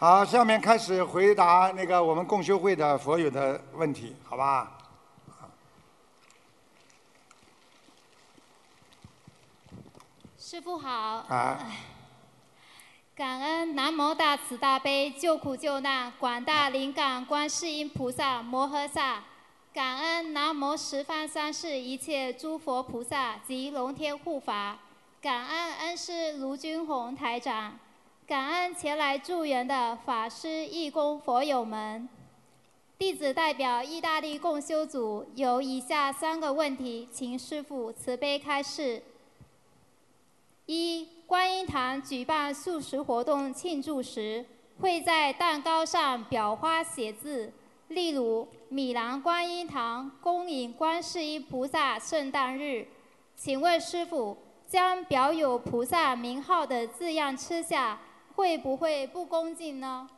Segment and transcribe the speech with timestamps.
[0.00, 4.78] 好，下面开始回答那个我们共修会的佛友的问题，好吧？
[10.38, 10.88] 师傅好。
[10.88, 11.58] 啊。
[13.16, 19.24] 感恩南无大慈大悲救苦救难广大灵感观世音菩萨摩诃萨，
[19.74, 24.78] 感恩南无十方三世一切诸佛菩萨及龙天护法，
[25.20, 27.76] 感恩恩师卢军宏台长，
[28.28, 32.06] 感恩前来助缘的法师义工佛友们。
[32.98, 39.02] 弟子代表意大利共修组有以下三个问题，请师父慈悲开示。
[40.66, 44.44] 一观音堂举办素食活动庆祝时，
[44.82, 47.50] 会在蛋糕上裱花写字，
[47.88, 52.86] 例如“米兰观音堂恭迎观世音菩萨圣诞日”。
[53.34, 57.98] 请问师傅，将表有菩萨名号的字样吃下，
[58.38, 60.08] 会不会不恭敬呢？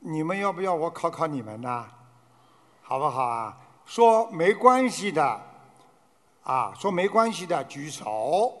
[0.00, 1.86] 你们要不要我考考你们呢？
[2.82, 3.56] 好不好啊？
[3.86, 5.40] 说没关系的，
[6.42, 8.52] 啊，说没关系的举手。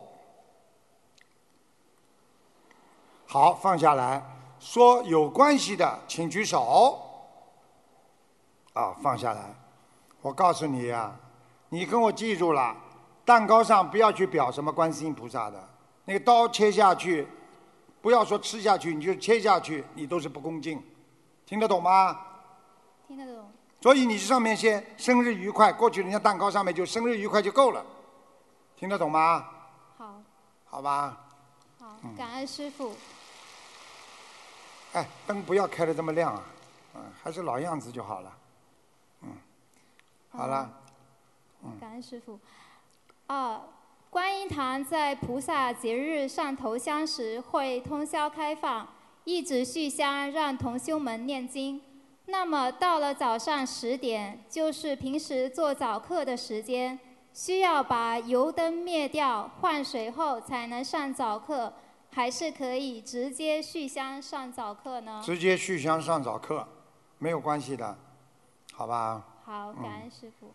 [3.26, 4.22] 好，放下来
[4.58, 6.98] 说有关系的，请举手。
[8.72, 9.54] 啊，放下来。
[10.22, 11.14] 我告诉你呀，
[11.68, 12.74] 你跟我记住了，
[13.22, 15.68] 蛋糕上不要去裱什么观世音菩萨的，
[16.06, 17.28] 那个刀切下去，
[18.04, 20.78] 不要说吃下去，你就切下去，你都是不恭敬。
[21.46, 22.20] 听得懂吗？
[23.08, 23.50] 听得懂。
[23.80, 27.82] 所以你上面先生日愉快，过去人家蛋糕上面就生日愉快就够了。
[28.76, 29.48] 听得懂吗？
[29.96, 30.22] 好。
[30.66, 31.18] 好吧。
[31.80, 32.94] 好，感恩师傅。
[34.92, 36.44] 哎，灯不要开的这么亮啊，
[36.96, 38.32] 嗯，还是老样子就好了，
[39.22, 39.30] 嗯，
[40.28, 40.70] 好了，
[41.62, 41.78] 嗯。
[41.80, 42.38] 感恩师傅。
[43.26, 43.58] 二，
[44.14, 48.86] 观音堂在菩萨节日上头香时会通宵开放，
[49.24, 51.82] 一直续香让同修们念经。
[52.26, 56.96] 那么到了早上十点，就是平时做早课的时间，
[57.32, 61.72] 需要把油灯灭掉、换水后才能上早课。
[62.12, 65.20] 还是可以直接续香上早课呢？
[65.24, 66.64] 直接续香上早课，
[67.18, 67.98] 没有关系的，
[68.74, 69.24] 好吧？
[69.44, 70.54] 好，感恩师傅。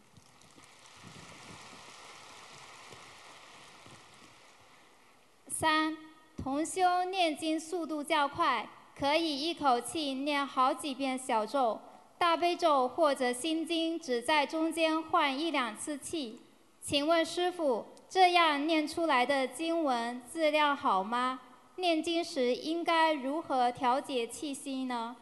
[5.59, 5.93] 三，
[6.41, 8.65] 同修念经速度较快，
[8.97, 11.77] 可以一口气念好几遍小咒、
[12.17, 16.39] 大悲咒或者心经，只在中间换一两次气。
[16.81, 21.41] 请问师傅，这样念出来的经文质量好吗？
[21.75, 25.17] 念经时应该如何调节气息呢？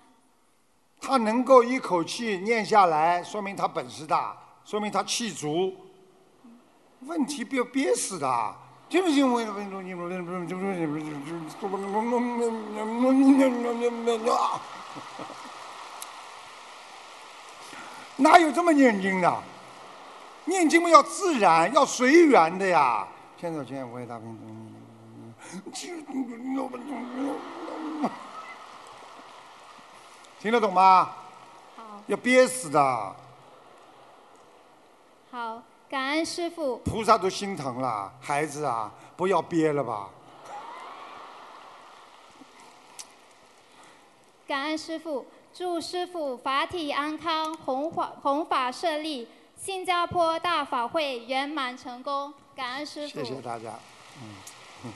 [1.02, 5.74] 他能够一口气念下来，说明他本事大，说明他气足。
[7.08, 8.56] 问题不要憋死的，
[18.20, 19.44] 哪有这么念经的？
[20.46, 23.06] 念经嘛要自然，要随缘的呀。
[23.38, 24.40] 千手千眼我也大兵。
[30.40, 31.12] 听得懂吗？
[31.76, 31.84] 好。
[32.08, 33.16] 要憋死的。
[35.30, 36.78] 好，感恩师傅。
[36.78, 40.10] 菩萨都心疼了，孩子啊，不要憋了吧。
[44.48, 52.34] 感恩师傅，祝师傅法体安康，弘法弘法顺利，新加坡大法会圆满成功。
[52.56, 53.14] 感恩师傅。
[53.14, 53.74] 谢谢大家。
[54.22, 54.94] 嗯。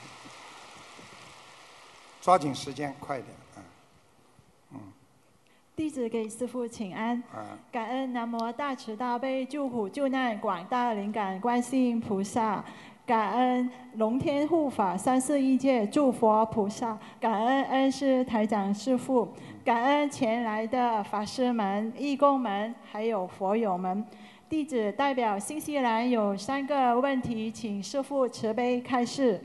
[2.21, 3.40] 抓紧时间，快点，嗯，嗯。
[5.81, 7.23] 弟子给师父请安。
[7.71, 12.63] 感恩南无大慈大悲救苦救难广大灵感观世音菩萨，
[13.03, 19.27] 感恩龙天护法三世一界诸佛菩萨，感恩恩师台长师父，
[19.65, 24.05] 感恩前来的法师们、义工们，还有佛友们。
[24.47, 29.43] 弟子代表新西兰有三个问题，请师父慈悲开示。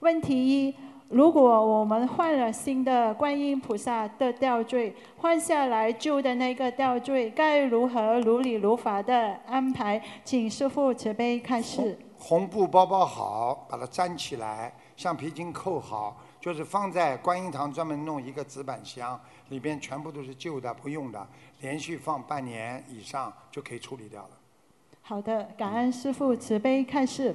[0.00, 0.74] 问题一。
[1.08, 10.02] 如果我们换了新的观音菩萨的吊坠，换下来旧的那个吊坠，该如何如理如法的安排？
[10.22, 11.98] 请师父慈悲开示。
[12.18, 19.18] 红布包包好，把它粘起来，橡皮筋扣好，就是放在观音堂专门弄一个纸板箱，
[19.48, 21.26] 里边全部都是旧的不用的，
[21.62, 24.30] 连续放半年以上就可以处理掉了。
[25.00, 27.34] 好的，感恩师父慈悲开示。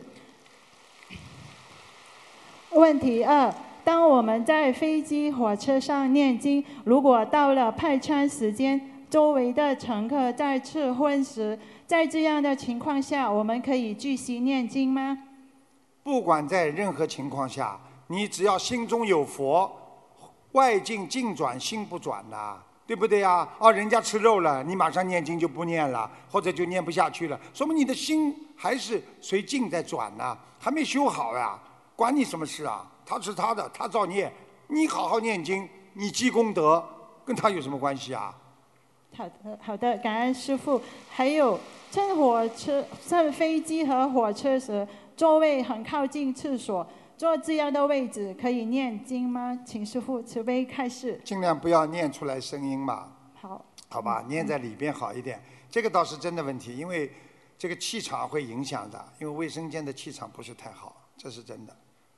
[2.75, 3.53] 问题二：
[3.83, 8.79] 当我们在飞机、火车上念经，如果到了派餐时间，
[9.09, 15.17] 周围的乘客在吃荤食，在这样的情况下，我们可以继续念经吗？
[16.01, 19.71] 不管在任何情况下，你只要心中有佛，
[20.53, 23.47] 外境境转，心不转呐，对不对呀？
[23.59, 31.59] 哦，人家吃肉了，你马上念经就不念了，或者就念不下去了，说明你的心还是随境在转呐，还没修好呀。
[32.03, 32.85] 管你什么事啊？
[33.05, 34.29] 他吃他的，他造孽，
[34.67, 36.83] 你好好念经，你积功德，
[37.23, 38.37] 跟他有什么关系啊？
[39.15, 40.81] 好的，好的，感恩师傅。
[41.09, 41.57] 还有，
[41.89, 44.85] 乘火车、乘飞机和火车时，
[45.15, 46.85] 座位很靠近厕所，
[47.17, 49.57] 坐这样的位置可以念经吗？
[49.65, 51.21] 请师傅慈悲开示。
[51.23, 53.13] 尽量不要念出来声音嘛。
[53.33, 53.63] 好。
[53.87, 55.41] 好吧，念在里边好一点。
[55.71, 57.09] 这个倒是真的问题，因为
[57.57, 61.73] 这个气场会影响的，因为卫生间的气场不是太好，这是真的。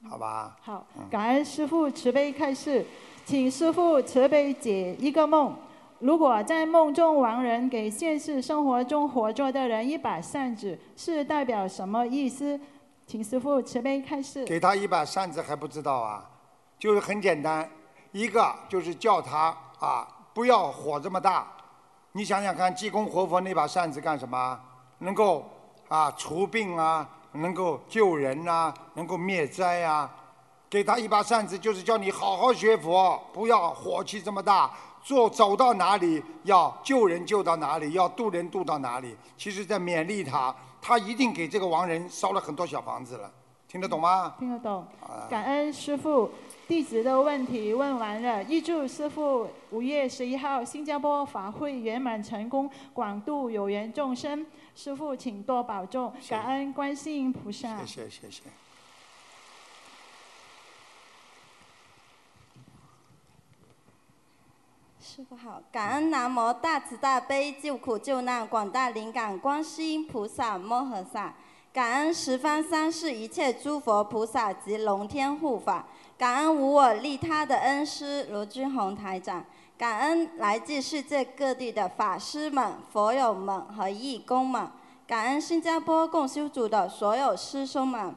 [0.09, 0.55] 好吧。
[0.61, 2.85] 好，感恩师傅慈悲开示，
[3.25, 5.55] 请师傅慈悲解一个梦。
[5.99, 12.59] 如果在梦中亡人给现实生活中活着的人一把扇子，是代表什么意思？
[13.07, 14.43] 请师傅慈悲开示。
[14.45, 16.29] 给他一把扇子还不知道啊？
[16.77, 17.67] 就是很简单，
[18.11, 21.47] 一个就是叫他啊，不要火这么大。
[22.11, 24.59] 你想想看，济公活佛那把扇子干什么？
[24.99, 25.45] 能够
[25.87, 30.09] 啊除病啊，能够救人呐，能够灭灾啊。
[30.69, 34.71] 给他一把扇子，就是叫你好好学佛，不要火气这么大。
[35.01, 39.15] 做走到哪里要救人救到哪里，要渡人渡到哪里。
[39.37, 43.31] 其实，在勉励他，他一定给这个亡人烧了很多小房子了。
[43.67, 44.33] 听得懂吗？
[44.39, 44.85] 听得懂。
[45.29, 46.29] 感恩师傅，
[46.67, 48.43] 弟子的问题问完了。
[48.45, 54.45] 预祝师傅五月十一号新加坡法会圆满成功，广度有缘众生。
[54.75, 56.11] 师傅，请多保重。
[56.27, 57.77] 感恩观世音菩萨。
[57.85, 58.43] 谢谢谢谢。
[64.99, 71.33] 师傅好，感恩南无大慈大悲救苦救难广大灵感观世音菩萨摩诃萨，
[71.75, 75.85] 感恩十方三世一切诸佛菩萨及龙天护法，
[76.17, 79.43] 感恩无我利他的恩师卢军宏台长，
[79.77, 84.65] 感恩来自世界各地的法师们、佛友们和义工们，
[85.05, 88.15] 感恩新加坡共修组的所有师兄们，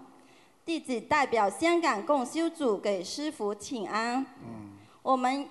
[0.64, 4.24] 弟子代表香港共修组给师傅请安。
[4.46, 4.70] 嗯
[5.02, 5.48] 我们。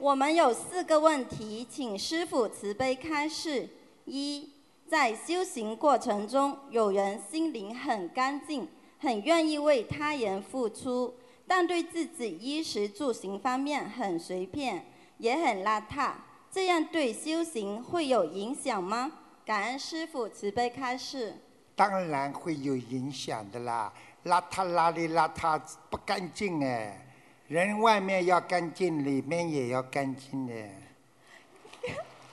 [0.00, 3.68] 我们有四个问题，请师傅慈悲开示。
[4.06, 4.48] 一，
[4.88, 8.66] 在修行过程中，有人心灵很干净，
[8.98, 11.14] 很愿意为他人付出，
[11.46, 14.86] 但对自己衣食住行方面很随便，
[15.18, 16.12] 也很邋遢，
[16.50, 19.12] 这样对修行会有影响吗？
[19.44, 21.36] 感恩师傅慈悲开示。
[21.76, 23.92] 当然会有影响的啦，
[24.24, 25.60] 邋遢邋里邋遢，
[25.90, 27.06] 不干净哎。
[27.50, 30.54] 人外面要干净，里面也要干净的。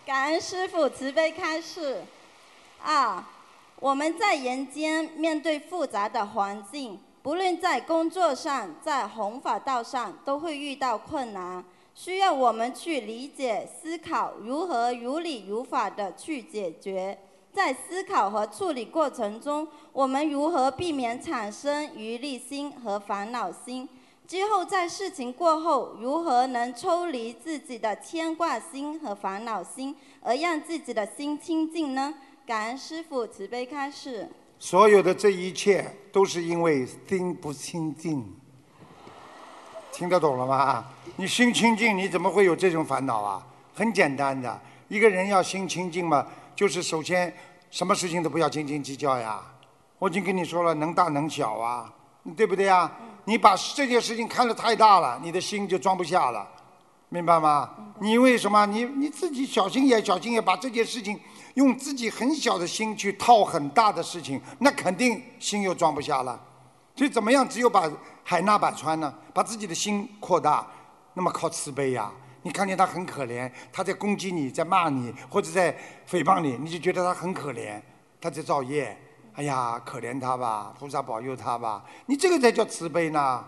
[0.05, 2.03] 感恩师傅慈悲开示。
[2.83, 3.27] 啊，
[3.79, 11.65] 我们在人间面对复杂的环境，不论在工作上，在弘法道上，都会遇到困难，
[11.95, 17.17] 需要我们去理解、思考如何如理如法的去解决。
[17.51, 23.89] 在思考和处理过程中，我们如何避免产生余力心和烦恼心？
[24.27, 32.13] 之后，在事情过后，如何能抽离自己的牵挂心和烦恼心，而让自己的心清净呢？
[32.45, 34.29] 感恩师父慈悲开示。
[34.59, 38.35] 所有的这一切都是因为心不清净，
[39.93, 40.85] 听得懂了吗？
[41.15, 43.47] 你心清净，你怎么会有这种烦恼啊？
[43.73, 44.59] 很简单的，
[44.89, 47.33] 一个人要心清净嘛，就是首先
[47.71, 49.41] 什么事情都不要斤斤计较呀。
[49.99, 51.93] 我已经跟你说了，能大能小啊，
[52.35, 52.91] 对不对呀？
[53.27, 56.47] 你把这件事情看得太大了，你的心就装不下了，
[57.09, 57.69] 明白吗？
[57.99, 58.65] 你为什么？
[58.67, 61.19] 你你自己小心眼，小心眼，把这件事情
[61.55, 66.41] 用自己很小的心去套很大的事情，那肯定心又装不下了。
[66.95, 67.45] 所以怎么样？
[67.47, 67.91] 只有把
[68.23, 70.65] 海纳百川呢，把自己的心扩大，
[71.13, 72.09] 那么靠慈悲呀。
[72.43, 75.77] 你看见他很可怜，他在攻击你，在骂你，或者在
[76.09, 77.81] 诽谤你，你就觉得他很可怜，
[78.21, 78.97] 他在造业。
[79.37, 83.45] 哎呀，可怜他吧，菩萨保佑他吧，你这个才叫慈悲呢。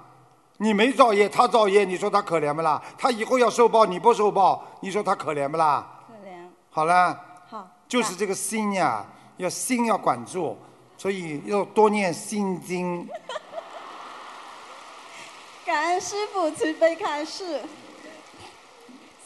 [0.57, 2.79] 你没造业，他造业，你说他可怜不啦？
[2.95, 6.05] 他以后要受报，你不受报，你说他可怜不啦？
[6.07, 6.47] 可怜。
[6.69, 7.19] 好了。
[7.49, 7.67] 好。
[7.87, 9.03] 就是这个心呀，
[9.37, 10.55] 要心要管住，
[10.95, 13.07] 所以要多念心经。
[15.65, 17.61] 感恩师父慈悲开示。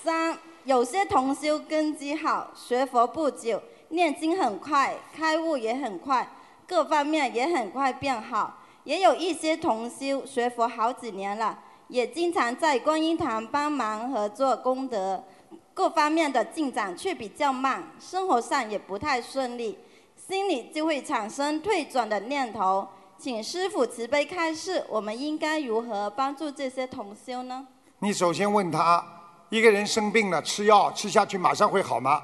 [0.01, 6.25] 三，有些同修根基好，学佛不久，念经很快，开悟也很快。
[6.74, 15.24] 各方面也很快变好，也有一些同修学佛好几年了，也经常在观音堂帮忙和做功德，
[15.72, 19.77] 各方面的进展却比较慢，生活上也不太顺利，
[20.18, 22.88] 心里就会产生退转的念头。
[23.20, 27.68] 请师傅慈悲开示，我们应该如何帮助这些同修呢？
[28.00, 29.06] 你首先问他，
[29.50, 32.20] 一个人生病了，吃药吃下去马上会好吗？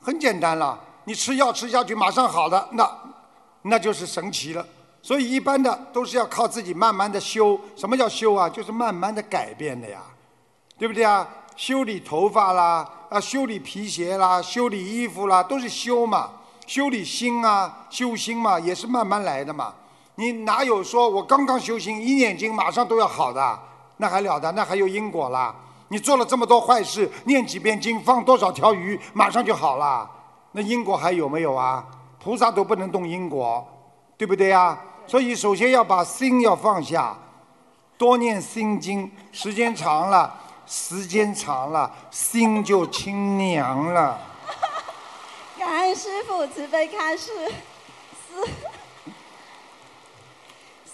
[0.00, 2.90] 很简单了，你吃药吃下去马上好的，那
[3.68, 4.66] 那就是神奇了。
[5.02, 7.58] 所以一般的都是要靠自己慢慢的修。
[7.76, 8.48] 什么叫修啊？
[8.48, 10.00] 就是慢慢的改变的呀，
[10.78, 11.28] 对不对啊？
[11.54, 16.30] 修理头发啦，啊，修理皮鞋啦，修理衣服啦，都是修嘛。
[16.66, 19.72] 修理心啊，修心嘛，也是慢慢来的嘛。
[20.16, 23.58] 你哪有说我刚刚修行一念经马上都要好的？
[23.98, 24.50] 那还了得？
[24.52, 25.54] 那还有因果啦？
[25.88, 30.10] 你做了这么多坏事，念几遍经，放多少条鱼，马上就好了？
[30.52, 31.86] 那因果还有没有啊？
[32.26, 33.64] 菩萨都不能动因果，
[34.18, 34.76] 对不对呀？
[35.06, 37.16] 所以首先要把心要放下，
[37.96, 40.34] 多念心经，时间长了，
[40.66, 44.18] 时间长了，心就清凉了。
[45.56, 47.30] 感恩师傅慈悲开示。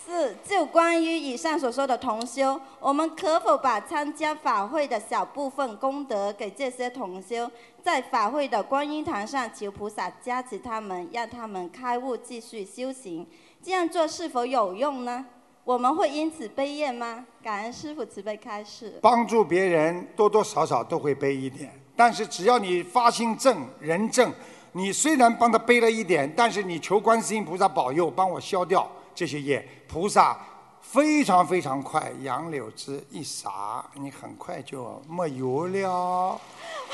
[0.04, 7.48] 四，就关于以上所说的同修，我们可否把参加法会的小部分功德给这些同修，
[7.82, 13.26] 在法会的观音堂上求菩萨加持他们，让他们开悟继续修行？
[13.62, 15.24] 这样做是否有用呢？
[15.64, 17.24] 我们会因此悲业吗？
[17.40, 18.98] 感恩师傅慈悲开示。
[19.00, 24.32] 帮助别人多多少少都会背一点，但是只要你发心正、人正。
[24.72, 29.66] 你虽然帮他背了一点，但是你求观世音菩萨保佑，帮我消掉这些业。
[29.88, 30.38] 菩萨
[30.80, 36.40] 非常非常快，杨柳枝一撒，你很快就没有了。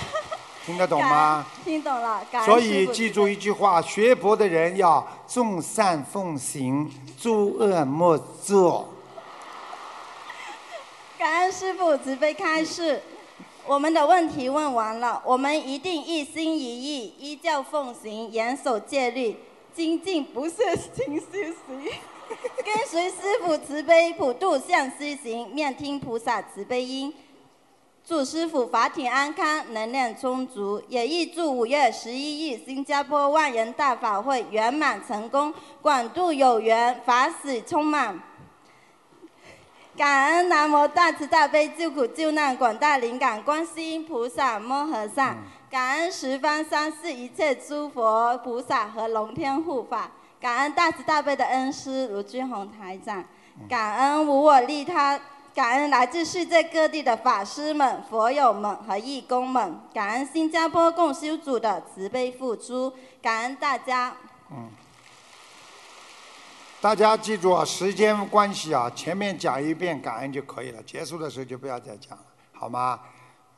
[0.66, 1.46] 听得懂吗？
[1.64, 2.22] 听懂了。
[2.44, 8.88] 所以记住一句话：学佛的人要众善奉行，诸恶莫作。
[11.18, 13.02] 感恩师傅慈悲开示。
[13.66, 19.36] 我们的问题问完了，我们一定一心一意，依教奉行，严守戒律，
[19.74, 21.26] 精进不懈勤修
[21.66, 21.92] 行，
[22.64, 27.14] 跟随师傅慈悲普度向西行，面听菩萨慈悲音。
[28.04, 38.18] 祝师傅法体安康，能量充足，也预祝五月十一日新加坡万人大法会圆满成功，广度有缘，法喜充满。
[39.96, 45.36] 感恩南无大慈大悲救苦救难广大灵感观世音菩萨摩诃萨，
[45.68, 53.24] 感恩十方三世一切诸佛菩萨和龙天护法，感恩大慈大悲的恩师卢俊宏台长，
[53.68, 55.18] 感恩无我利他，
[55.52, 64.16] 感恩来自世界各地的法师们、佛友们和义工们，感恩新加坡共修组的慈悲付出，感恩大家。
[64.50, 64.70] 嗯。
[66.80, 73.00] 大家记住啊，时间关系啊，前面讲一遍感恩就可以了，结束的时候就不要再讲了，好吗？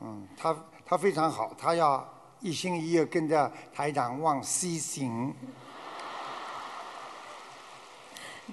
[0.00, 0.56] 嗯，他
[0.86, 2.02] 他非常好，他要
[2.40, 5.34] 一心一意跟着台长往西行。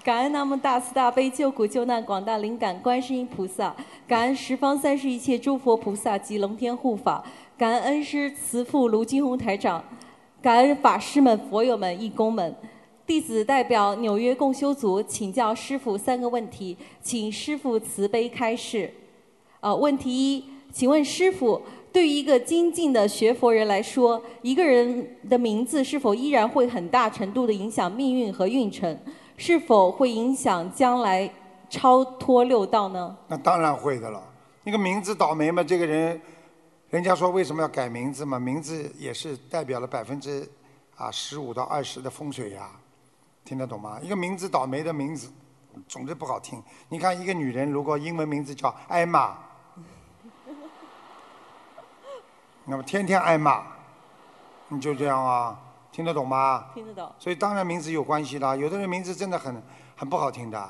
[0.03, 3.75] 感恩南无大慈大悲救苦救难广大灵感观世音菩萨，
[4.07, 7.23] 感恩十方三世一切诸佛菩萨及龙天护法，
[7.57, 9.83] 感恩恩师慈父卢金红台长，
[10.41, 12.53] 感恩法师们、佛友们、义工们。
[13.05, 18.93] 弟子代表纽约共修组请教师父三个问题，请师傅慈悲开示。
[19.61, 21.61] 呃，问题一，请问师傅，
[21.91, 28.97] 对于一个精进的学佛人来说，一个人的名字是否依然会很大程度的影响命运和运程？
[29.37, 31.31] 是否会影响将来
[31.69, 33.15] 超脱六道呢？
[33.27, 34.21] 那当然会的了。
[34.63, 36.19] 那个名字倒霉嘛，这个人，
[36.89, 38.39] 人家说为什么要改名字嘛？
[38.39, 40.49] 名字也是代表了百分之
[40.95, 42.69] 啊十五到二十的风水呀。
[43.45, 43.99] 听得懂吗？
[44.01, 45.31] 一个名字倒霉的名字，
[45.87, 46.61] 总之不好听。
[46.89, 49.37] 你看，一个女人如果英文名字叫艾玛，
[52.65, 53.63] 那么天天挨骂，
[54.67, 55.57] 你就这样啊？
[55.97, 56.65] 听得懂吗？
[56.75, 57.11] 听得懂。
[57.17, 58.55] 所以当然名字有关系啦。
[58.55, 59.59] 有的人名字真的很
[59.95, 60.69] 很不好听的，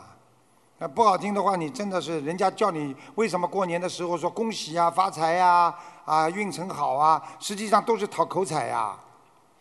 [0.78, 8.98] 那不好听的话，你真的是人家叫你为什么过年的时候说恭喜呀、发财呀、啊运程好啊，实际上都是讨口彩呀，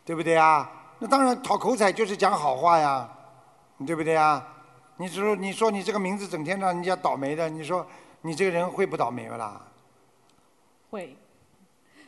[0.05, 0.71] 对不对呀？
[1.01, 3.09] 那当然，讨口彩就是讲好话呀，
[3.85, 4.41] 对不对呀？
[4.99, 7.85] 你说，你说你这个名字整天让人家倒霉的，你说
[8.21, 9.61] 你这个人会不倒霉不啦？
[10.91, 11.17] 会。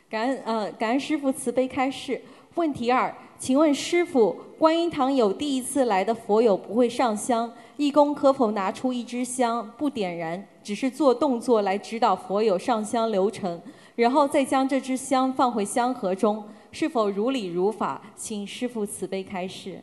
[0.09, 2.23] 感恩呃，感恩师傅慈悲开示。
[2.55, 13.61] 问题二，请问师傅，观音堂有第一次来的佛友不会上香，义工可否拿出一支香不点燃，只是做动作来指导佛友上香流程，
[13.95, 16.43] 然后再将这支香放回香盒中？
[16.71, 18.01] 是否如理如法？
[18.13, 19.81] 请师傅慈悲开示。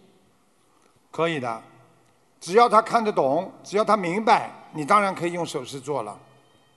[1.10, 1.62] 可以的，
[2.38, 6.18] 只要他看得懂，只要他明白，你当然可以用手势做了。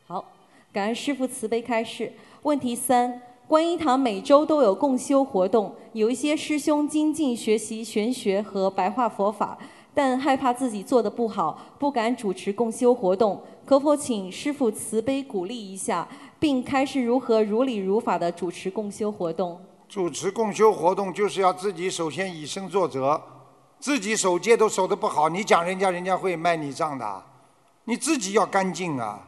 [0.07, 0.23] 好，
[0.71, 2.13] 感恩师傅慈悲开示。
[2.43, 9.57] 问题三：观音堂每周都有共修活动，有一些师兄精进学习玄学和白话佛法，
[9.91, 13.41] 但害怕自己做的不好，不敢主持共修活动。
[13.65, 16.07] 可否请师傅慈悲鼓励一下，
[16.39, 19.59] 并开示如何如理如法的主持共修活动？
[19.87, 23.19] 主持共修活动就是要自己首先以身作则，
[23.79, 27.23] 自己守戒都守得不好，你讲人家人家会卖你账的，
[27.85, 29.27] 你自己要干净啊，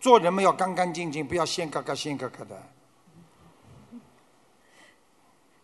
[0.00, 2.60] 做人们要干干净净，不要现嘎嘎现嘎嘎的。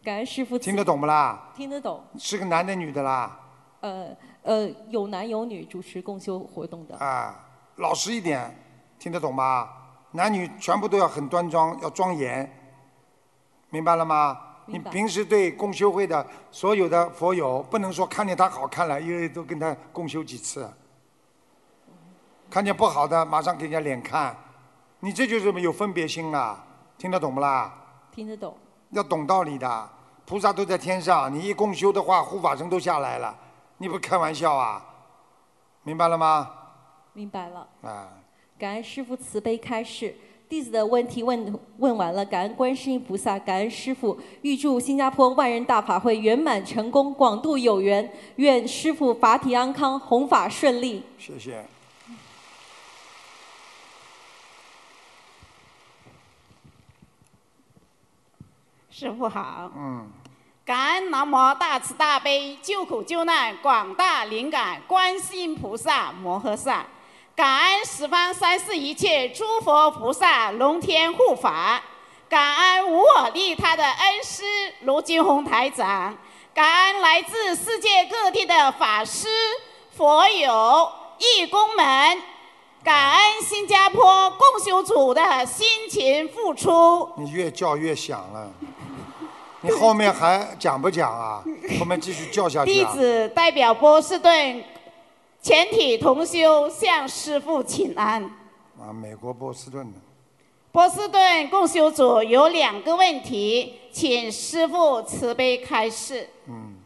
[0.03, 0.59] 感恩师傅。
[0.59, 1.51] 听得懂不啦？
[1.55, 2.03] 听得懂。
[2.19, 3.39] 是个男的女的啦？
[3.81, 4.09] 呃
[4.43, 6.97] 呃，有男有女主持共修活动的。
[6.99, 7.35] 啊，
[7.77, 8.55] 老实一点，
[8.99, 9.71] 听得懂吧？
[10.13, 12.51] 男女全部都要很端庄，要庄严，
[13.71, 14.39] 明白了吗？
[14.67, 20.71] 你平时对共修会的所有的佛友，不能说看见他好看了，因为都跟他共修几次。
[22.49, 24.37] 看见不好的，马上给人家脸看，
[25.01, 26.65] 你这就是有分别心啊！
[26.99, 27.75] 听得懂不啦？
[28.13, 28.57] 听得懂。
[28.93, 29.91] 要懂道理的，
[30.25, 33.35] 菩萨都在天上，你一共修的话，护法神都下来了，
[33.79, 34.83] 你不开玩笑啊？
[35.83, 36.51] 明白了吗？
[37.13, 37.67] 明白了。
[37.83, 38.09] 啊。
[38.59, 40.15] 感恩师父慈悲开示，
[40.49, 51.03] 弟子的问题问问完了，感恩观世音菩萨，感恩师父，预祝新加坡万人大法会圆满成功，广度有缘，愿师父法体安康，弘法顺利。
[51.19, 51.65] 谢谢。
[59.03, 59.69] 师傅好。
[59.77, 60.09] 嗯。
[60.65, 66.87] 感恩南无大慈大悲救苦救难广大灵感观世音菩萨摩诃萨，
[67.35, 71.83] 感恩十方三世一切诸佛菩萨龙天护法，
[72.29, 74.45] 感恩无我利他的恩师
[74.83, 76.17] 卢金红台长，
[76.55, 79.27] 感恩来自世界各地的法师、
[79.97, 82.23] 佛友、义工们，
[82.85, 87.11] 感恩新加坡共修组的辛勤付出。
[87.17, 88.49] 你越叫越响了。
[89.63, 91.45] 你后面还讲不讲啊？
[91.79, 92.93] 后面继续叫下去啊！
[92.93, 94.65] 弟子代表波士顿
[95.41, 98.23] 全体同修向师父请安。
[98.81, 99.99] 啊，美国波士顿的。
[100.73, 106.29] 波士顿共修组有两个问题，请师父慈悲开示。
[106.49, 106.77] 嗯。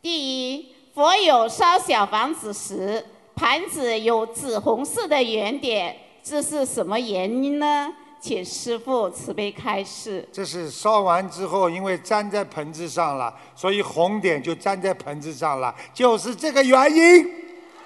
[0.00, 3.04] 第一，佛有烧小房子时，
[3.36, 7.92] 盘子有紫红色的圆点，这是什么原因呢？
[8.20, 10.28] 请师父慈悲开示。
[10.32, 17.32] 这是烧完之后，因为粘在盆子上了，所以红点就粘在盆子上了，就是这个原因。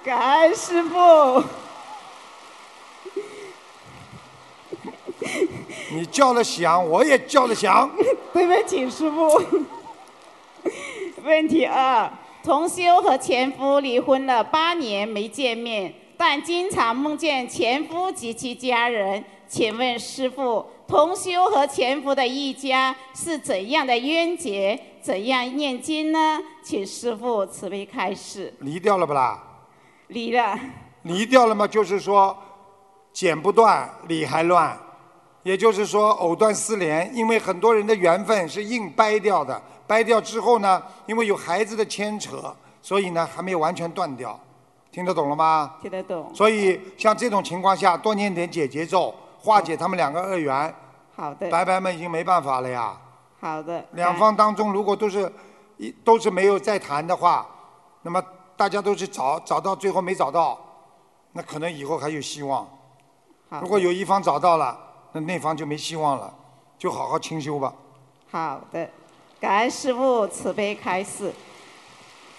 [0.03, 1.43] 感恩师父。
[5.93, 7.91] 你叫了响，我也叫了响。
[8.33, 9.41] 对不起，师傅。
[11.23, 12.11] 问题二：
[12.43, 19.23] 同修和前夫离婚了八年没见面，但经常梦见前夫及其家人。
[19.53, 24.81] 请问师傅，同修和前夫的一家是怎样的冤结？
[25.03, 26.41] 怎样念经呢？
[26.65, 28.51] 请师傅慈悲开示。
[28.61, 29.39] 离掉了不啦？
[30.07, 30.59] 离了。
[31.03, 31.69] 离掉了吗？
[31.69, 32.35] 就是说，
[33.13, 34.75] 剪不断，理还乱，
[35.43, 37.15] 也就是说藕断丝连。
[37.15, 44.41] 因为很多人的缘分是硬掰掉的，掰掉之后呢，因为有孩子的牵扯，所以呢还没有完全断掉。
[44.91, 45.75] 听得懂了吗？
[45.83, 46.31] 听得懂。
[46.35, 49.15] 所以像这种情况下，多念点解结咒。
[49.43, 50.73] 化解他们两个恶缘，
[51.17, 52.97] 好的，白白们已经没办法了呀。
[53.41, 53.85] 好的。
[53.93, 55.31] 两方当中如果都是
[55.79, 57.45] 一都是没有再谈的话，
[58.03, 58.23] 那么
[58.57, 60.57] 大家都是找找到最后没找到，
[61.33, 62.69] 那可能以后还有希望。
[63.61, 64.79] 如果有一方找到了，
[65.11, 66.33] 那那方就没希望了，
[66.79, 67.75] 就好好清修吧。
[68.31, 68.89] 好的，
[69.41, 71.33] 感恩师父慈悲开示，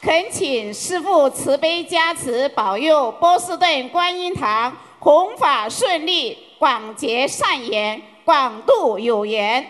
[0.02, 6.38] 恳请师父慈悲加持保佑波士顿观音堂弘法顺利。
[6.60, 9.70] 广结善缘，广度有缘。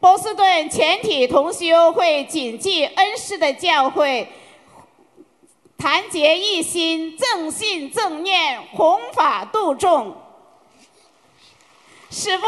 [0.00, 4.26] 波士顿全体同修会谨记恩师的教诲，
[5.76, 10.16] 团结一心，正信正念，弘法度众。
[12.08, 12.46] 师父，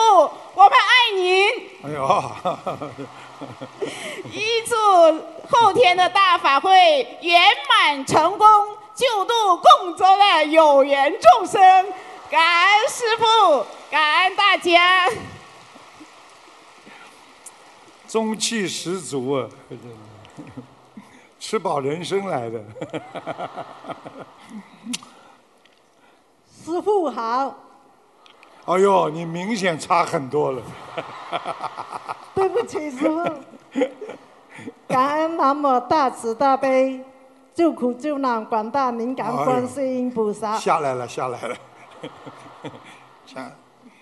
[0.54, 1.48] 我们爱您。
[1.84, 2.32] 哎呦！
[4.32, 4.74] 预祝
[5.50, 8.46] 后天的大法会圆满成功，
[9.02, 11.60] 救度共州的有缘众生。
[12.30, 15.10] 感恩师傅，感恩大家，
[18.06, 19.48] 中气十足啊！
[21.40, 22.62] 吃饱人生来的。
[26.64, 27.56] 师傅好。
[28.66, 30.62] 哎呦，你明显差很多了。
[32.36, 33.24] 对不起，师傅。
[34.86, 37.04] 感恩南无大慈大悲
[37.54, 40.58] 救苦救难广大灵感观世音菩萨。
[40.58, 41.56] 下来了，下来了。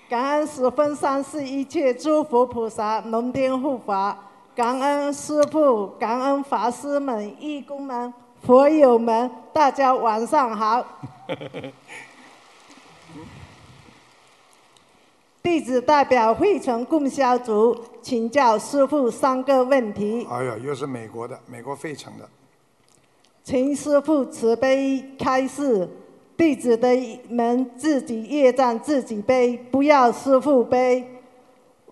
[0.08, 4.16] 感恩十分三世一切诸佛菩萨龙天护法，
[4.56, 10.84] 感恩师父，感恩法师们、义工们、佛友们，大家晚上好。
[15.42, 20.26] 弟子代表惠城供销组请教师傅三个问题。
[20.30, 22.28] 哎呀，又是美国的，美国费城的。
[23.50, 25.88] 请师傅慈悲开示，
[26.36, 26.88] 弟子的
[27.28, 31.04] 们自己业障自己背，不要师傅背。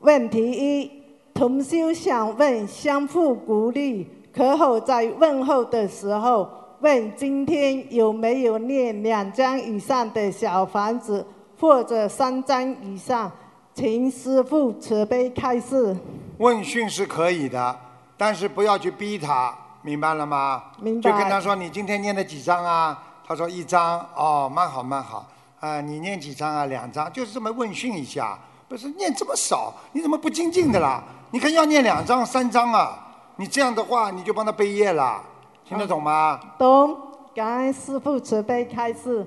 [0.02, 0.88] 问题一，
[1.34, 4.06] 同修想问相互鼓励。
[4.32, 11.26] 可否在问候的时候问今天有没有念两张以上的小房子，
[11.58, 13.28] 或者三张以上？
[13.74, 15.96] 请师傅慈悲开示。
[16.36, 17.76] 问讯是可以的，
[18.16, 20.64] 但是不要去逼他，明白了吗？
[20.80, 21.10] 明白。
[21.10, 25.26] 就跟他说：“你今天念了几章啊？”他说：“一张。”哦，蛮好蛮好。
[25.60, 26.66] 啊，你念几张啊？
[26.66, 28.38] 两张，就是这么问讯一下。
[28.68, 31.02] 不是念这么少，你怎么不精进的啦？
[31.30, 33.06] 你看要念两张三张啊。
[33.36, 35.22] 你这样的话，你就帮他背业了，
[35.64, 36.38] 听得懂吗？
[36.58, 36.96] 懂，
[37.34, 39.26] 感恩师父慈悲开示。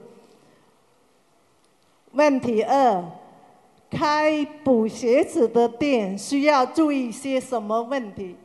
[2.12, 3.04] 问题二，
[3.90, 8.36] 开补鞋子的店需要注意些什么问题？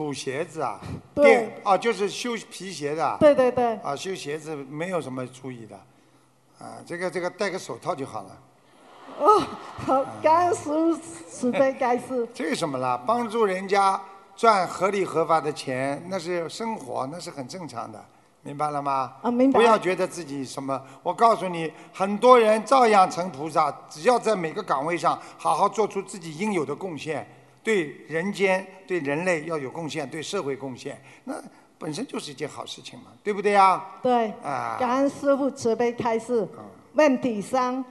[0.00, 0.80] 补鞋子啊？
[1.14, 1.52] 对。
[1.62, 3.16] 啊，就是修皮鞋的。
[3.20, 3.74] 对对对。
[3.82, 5.76] 啊，修鞋子没有什么注意的，
[6.58, 8.38] 啊，这个这个戴个手套就好了。
[9.18, 10.96] 哦，好，感恩师父
[11.28, 12.26] 慈悲开示。
[12.32, 12.98] 这有什么啦？
[13.06, 14.00] 帮助人家。
[14.36, 18.02] 赚合理合法的钱，那是生活，那是很正常的，
[18.42, 19.12] 明白了吗？
[19.20, 19.60] 啊，明白。
[19.60, 27.28] 不要觉得自己什么，我告诉你，很多人照样成菩萨，只要在每个岗位上好好做出自己应有的贡献，
[27.62, 31.34] 对人间、对人类要有贡献，对社会贡献，那
[31.78, 33.82] 本身就是一件好事情嘛，对不对呀？
[34.02, 34.28] 对。
[34.42, 34.76] 啊。
[34.78, 36.46] 感恩师父慈悲开示。
[36.94, 37.84] 问题三：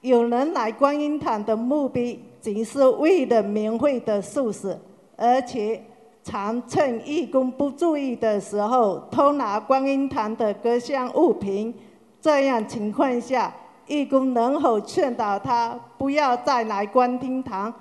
[0.00, 4.78] 有人来观音堂的目的，仅是为了明慧的素食。
[5.16, 5.82] 而且
[6.22, 11.74] 常趁义工不注意的时候偷拿观音堂的各项物品，
[12.20, 13.54] 这样情况下，
[13.86, 17.72] 义工能否劝导他不要再来观音堂？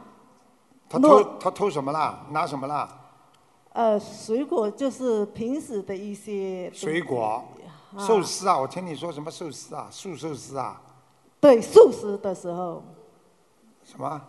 [0.89, 2.25] 他偷他偷什么啦？
[2.29, 2.87] 拿什么啦？
[3.73, 6.71] 呃，水果就是平时的一些。
[6.73, 7.43] 水果，
[7.97, 8.57] 寿司啊！
[8.57, 9.87] 我听你说什么寿司啊？
[9.91, 10.79] 素寿司啊？
[11.41, 12.81] 对，素食的时候。
[13.83, 14.21] 什么？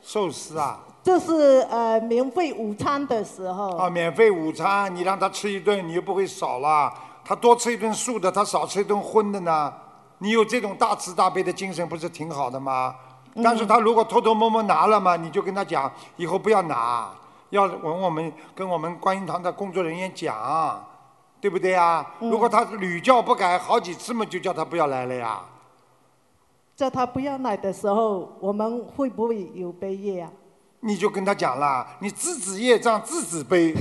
[0.00, 0.80] 寿司啊？
[1.02, 3.76] 就是呃，免费午餐的时候。
[3.76, 6.94] 啊，免费午餐，你让他吃一顿，你又不会少了。
[7.24, 9.72] 他多吃一顿素的，他少吃一顿荤的呢。
[10.18, 12.94] 你有这种大慈大悲的精神，不是挺好的吗？
[13.42, 17.10] 但是他如果偷偷摸摸拿了嘛，你就跟他讲，以后不要拿，
[17.50, 20.84] 要问我们跟我们观音堂的工作人员讲，
[21.40, 22.14] 对不对啊？
[22.20, 25.40] 如果他屡教不改，好几次嘛，就叫他不要来了呀。
[26.74, 30.30] 叫他不要来的时候，我们会不会有悲业啊？
[30.80, 33.74] 你就跟他讲啦，你自己业障自己背。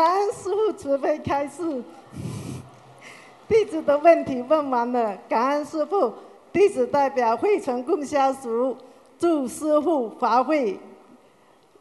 [0.00, 1.60] 感恩师父慈悲开示，
[3.46, 5.14] 弟子的问题问完了。
[5.28, 6.10] 感恩师父，
[6.50, 8.74] 弟子代表汇成供销组
[9.18, 10.80] 祝师父法会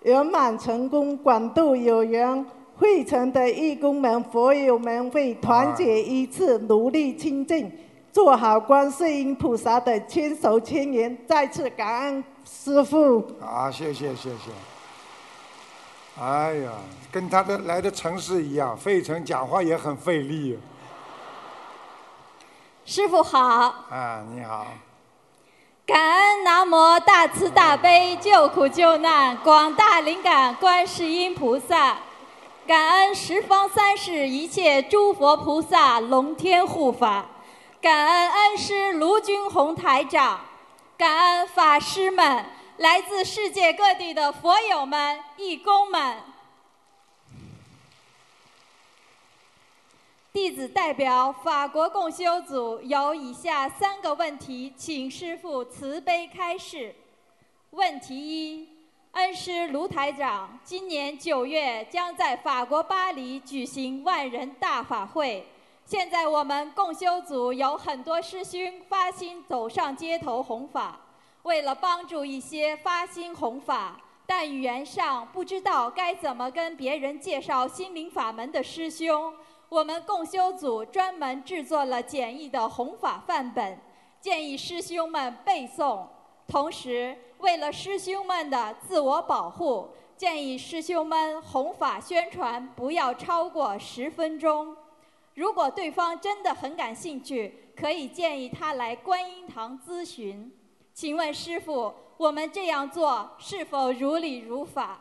[0.01, 2.45] 圆满成功，广度有缘。
[2.77, 7.71] 惠城的义工们、佛友们会团结一致，努力清净，
[8.12, 11.17] 做好观世音菩萨的千手千眼。
[11.25, 13.23] 再次感恩师父。
[13.39, 14.78] 啊，谢谢谢谢。
[16.21, 16.71] 哎呀，
[17.10, 20.60] 跟他的来的城市一样，费城讲话也很费力。
[22.84, 23.39] 师傅好。
[23.89, 24.67] 啊，你好。
[25.86, 31.95] 感恩南无大慈大悲救苦救难广大灵感观世音菩萨。
[32.67, 37.25] 感恩十方三世一切诸佛菩萨龙天护法，
[37.82, 40.41] 感恩恩师卢军宏台长，
[40.97, 42.45] 感恩法师们，
[42.79, 46.15] 来自世界各地的佛友们、义工们。
[50.31, 56.95] 弟子代表法国共修组有以下三个问题，请师父慈悲开示。
[57.71, 58.69] 问题一。
[59.11, 65.45] 恩师卢台长，今年九月将在法国巴黎举行万人大法会。
[65.85, 70.97] 现在我们共修组有很多师兄发心走上街头弘法，
[71.49, 79.33] 为了帮助一些发心弘法但语言上不知道该怎么跟别人介绍心灵法门的师兄，
[79.67, 83.79] 我们共修组专门制作了简易的弘法范本，
[84.21, 86.05] 建议师兄们背诵。
[86.47, 94.77] 同时，为了师兄们的自我保护，建议师兄们弘法宣传不要超过十分钟。
[95.33, 100.51] 如果对方真的很感兴趣，可以建议他来观音堂咨询。
[100.99, 104.99] 请问师傅，我们这样做是否如理如法？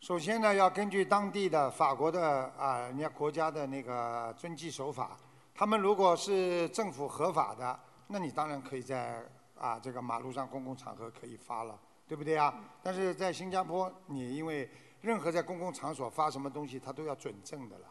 [0.00, 5.16] 首先呢，要根据当地的法国的啊，人家国家的那个遵纪守法。
[5.54, 9.24] 他们如果是政府合法的，那你当然可以在
[9.56, 12.54] 啊这个马路上公共场合可以发了，对不对啊？
[12.82, 17.86] 但是在新加坡，你因为任何在公共场所发什么东西，他都要准证的了。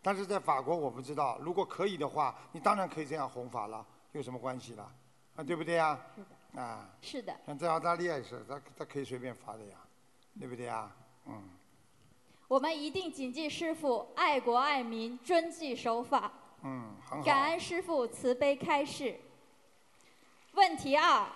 [0.00, 4.88] 但是在法国我不知道，如果可以的话，你当然可以这样弘法了，有什么关系了？
[5.40, 5.98] 啊，对不对呀？
[6.54, 6.90] 啊。
[7.00, 7.34] 是的。
[7.46, 9.76] 像在澳大利亚也是，他他可以随便发的呀，
[10.38, 10.90] 对不对呀？
[11.26, 11.48] 嗯。
[12.46, 16.30] 我们一定谨记师傅爱国爱民、遵纪守法。
[16.62, 17.24] 嗯，很好。
[17.24, 19.18] 感恩师傅慈悲开示。
[20.52, 21.26] 问题二：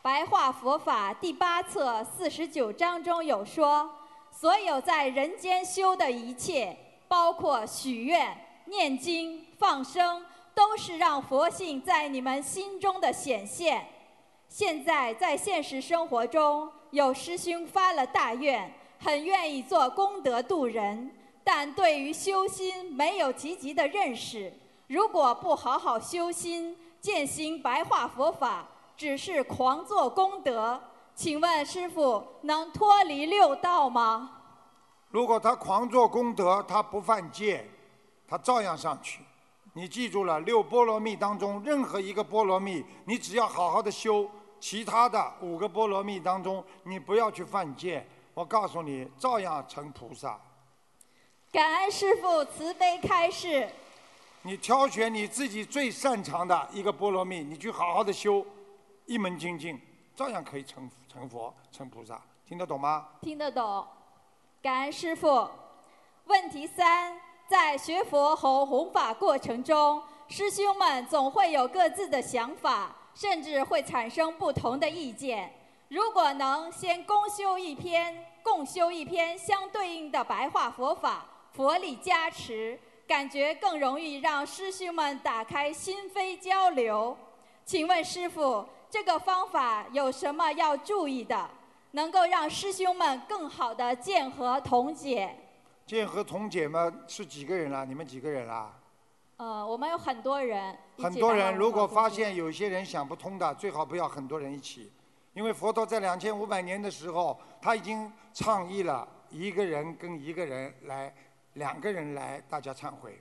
[0.00, 3.90] 白话佛法第八册四十九章中有说，
[4.30, 6.76] 所有在人间修的一切。
[7.08, 10.24] 包括许愿、念经、放生，
[10.60, 13.82] 都是让佛性在你们心中的显现。
[14.46, 21.10] 现在在现实生活中，有师兄发了大愿，很愿意做功德度人，
[21.42, 24.52] 但对于修心没有积极的认识。
[24.86, 28.68] 如果不好好修心，践行白话佛法，
[28.98, 30.78] 只是狂做功德，
[31.14, 34.42] 请问师傅能脱离六道吗？
[35.08, 37.64] 如果他狂做功德，他不犯戒，
[38.28, 39.22] 他照样上去。
[39.80, 44.28] 你记住了，六波罗蜜当中任何一个波罗蜜，你只要好好的修，
[44.60, 48.06] 其他的五个波罗蜜当中，你不要去犯戒。
[48.34, 50.38] 我告诉你，照样成菩萨。
[51.50, 53.70] 感恩师父慈悲开示。
[54.42, 58.44] 你挑选你自己最擅长的一个波罗蜜，你去好好的修，
[59.06, 59.80] 一门精进，
[60.14, 62.20] 照样可以成成佛、成菩萨。
[62.46, 63.08] 听得懂吗？
[63.22, 63.86] 听得懂。
[64.60, 65.48] 感恩师父。
[66.26, 67.18] 问题三：
[67.50, 75.52] 在学佛和弘法过程中，师兄们总会有各自的想法，甚至会产生不同的意见。
[75.88, 87.18] 如果能先共修一篇、共修一篇相对应的白话佛法，佛力加持，感觉更容易让师兄们打开心扉交流。
[87.64, 91.50] 请问师父，这个方法有什么要注意的？
[91.90, 95.36] 能够让师兄们更好的见和同解。
[95.90, 97.84] 见合同解嘛，是几个人啦？
[97.84, 98.72] 你们几个人啦？
[99.38, 100.78] 呃，我们有很多人。
[100.96, 104.92] 很多人，如果发现有些人想不通的，最好不要很多人一起，
[105.32, 111.12] 因为佛陀在两千五百年的时候，他已经倡议了一个人跟一个人来，
[111.54, 113.20] 两个人来，大家忏悔。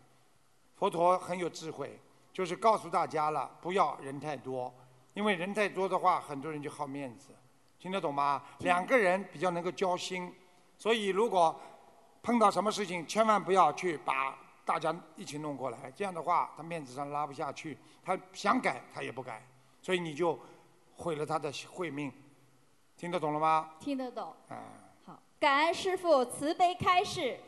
[0.76, 2.00] 佛陀很有智慧，
[2.32, 4.72] 就是告诉大家了，不要人太多，
[5.16, 7.30] 因为人太多的话，很多人就好面子。
[7.80, 8.44] 听得懂吗？
[8.60, 10.32] 两个人比较能够交心，
[10.78, 11.60] 所以如果
[12.22, 19.42] 碰到什么事情，千万不要去把大家一起弄过来，这样的话他面子上拉不下去，他想改他也不改，
[19.82, 20.40] 所以你就
[20.96, 22.12] 毁了他的慧命。
[22.98, 23.72] 听得懂了吗？
[23.80, 24.34] 听得懂。
[24.50, 24.58] 嗯。
[25.06, 27.40] 好，感恩师父慈悲开示，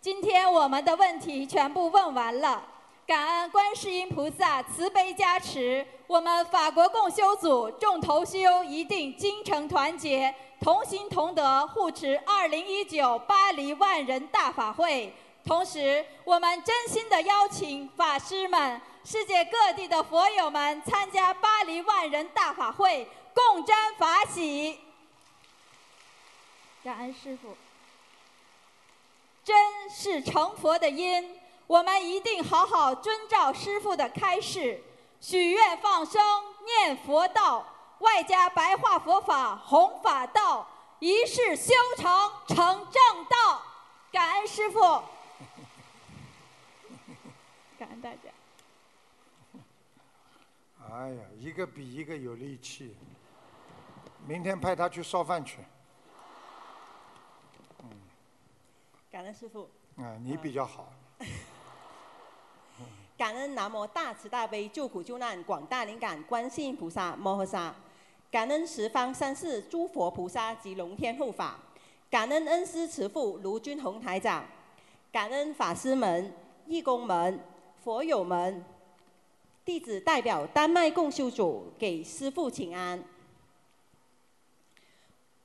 [0.00, 2.62] 今天我们的问题全部问完了。
[3.06, 15.14] 感恩观世音菩萨慈悲加持，我们法国共修组众同修一定精诚团结，同心同德，护持2019巴黎万人大法会。
[15.44, 24.78] 同时，我们真心的邀请法师们、世界各地的佛友们参加巴黎万人大法会，共沾法喜。
[26.84, 27.56] 感恩师父，
[29.44, 31.38] 真是成佛的因。
[31.66, 34.82] 我们一定好好遵照师父的开示，
[35.20, 36.20] 许愿放生、
[36.64, 37.64] 念佛道，
[37.98, 40.66] 外加白话佛法、弘法道，
[40.98, 42.56] 一世修成成
[42.90, 43.62] 正道。
[44.10, 44.80] 感恩师父，
[47.78, 48.30] 感恩大家。
[50.90, 52.96] 哎呀，一个比一个有力气。
[54.26, 55.58] 明天派他去烧饭去。
[57.82, 57.90] 嗯。
[59.10, 59.68] 感恩师父。
[59.96, 60.92] 啊，你比较好。
[63.18, 67.74] 感恩南无大慈大悲救苦救难广大灵感观世音菩萨摩诃萨，
[68.30, 71.58] 感恩十方三世诸佛菩萨及龙天护法，
[72.10, 74.44] 感恩恩师慈父卢军宏台长，
[75.10, 76.30] 感恩法师们、
[76.66, 77.40] 义工们、
[77.82, 78.62] 佛友们，
[79.64, 83.02] 弟子代表丹麦共修组给师父请安。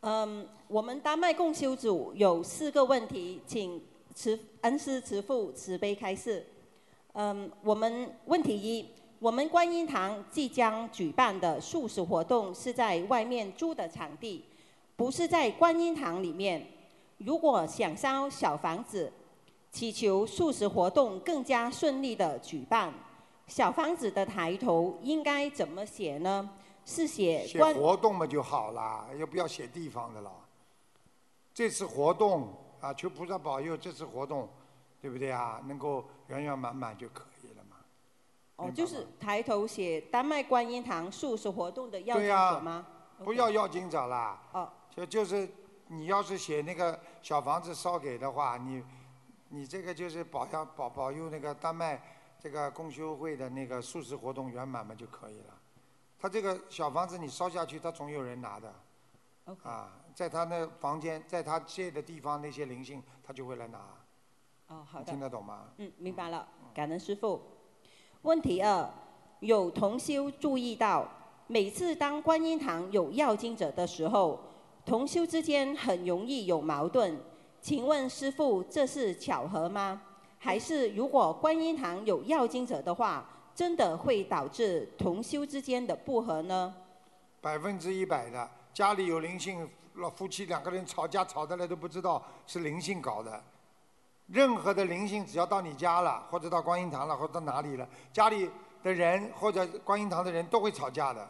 [0.02, 3.82] 嗯，我们丹麦共修组有四个问题，请
[4.14, 6.46] 慈恩师慈父慈悲开示。
[7.14, 8.90] 嗯，我们问题一，
[9.24, 14.44] 我们观音堂即将举办的素食活动是在外面租的场地，
[14.98, 16.68] 不是在观音堂里面。
[17.20, 19.10] 如果想烧小房子，
[19.72, 22.94] 祈求素食活动更加顺利的举办，
[23.48, 26.50] 小房子的抬头应该怎么写呢？
[26.84, 30.30] 是写写活动嘛就好了，又不要写地方的了。
[31.54, 32.50] 这次活动
[32.82, 34.50] 啊，求菩萨保佑，这次活动，
[35.02, 35.64] 对不对啊？
[35.66, 37.24] 能够圆圆满满就可。
[38.68, 42.88] 哦，就是抬头写丹麦观音堂素食活动的要经对呀者吗？
[43.24, 44.42] 不要要经者啦。
[44.54, 44.72] 哦。
[44.90, 45.50] 就就是
[45.88, 48.84] 你要是写那个小房子烧给的话，你
[49.50, 52.02] 你这个就是保佑保保佑那个丹麦
[52.40, 55.54] 这个公修会的那个素食活动圆满嘛就可以了。
[56.20, 58.74] 他这个小房子你烧下去，他总有人拿的。
[59.46, 63.80] OK 啊，在他那房间，在他借的地方那些灵性，他就会来拿。
[64.68, 65.06] 哦，好的。
[65.06, 65.66] 听得懂吗？
[65.78, 67.42] 嗯，明白了，感恩师傅。
[68.24, 68.90] 问题二，
[69.42, 71.06] 有同修注意到，
[71.48, 74.40] 每次当观音堂有要经者的时候，
[74.86, 77.20] 同修之间很容易有矛盾。
[77.60, 80.02] 请问师傅，这是巧合吗？
[80.38, 86.74] 还是如果观音堂有要经者的话，真的会导致同修之间的不和呢？
[87.42, 93.44] 百分之一百的，家里有灵性，老夫妻两个人吵架吵得来都不知道是灵性搞的。
[94.28, 98.50] 任何的灵性只要到你家了，或者到观音堂了，或者到哪里了，家里
[98.82, 101.30] 的人或者观音堂的人都会吵架的，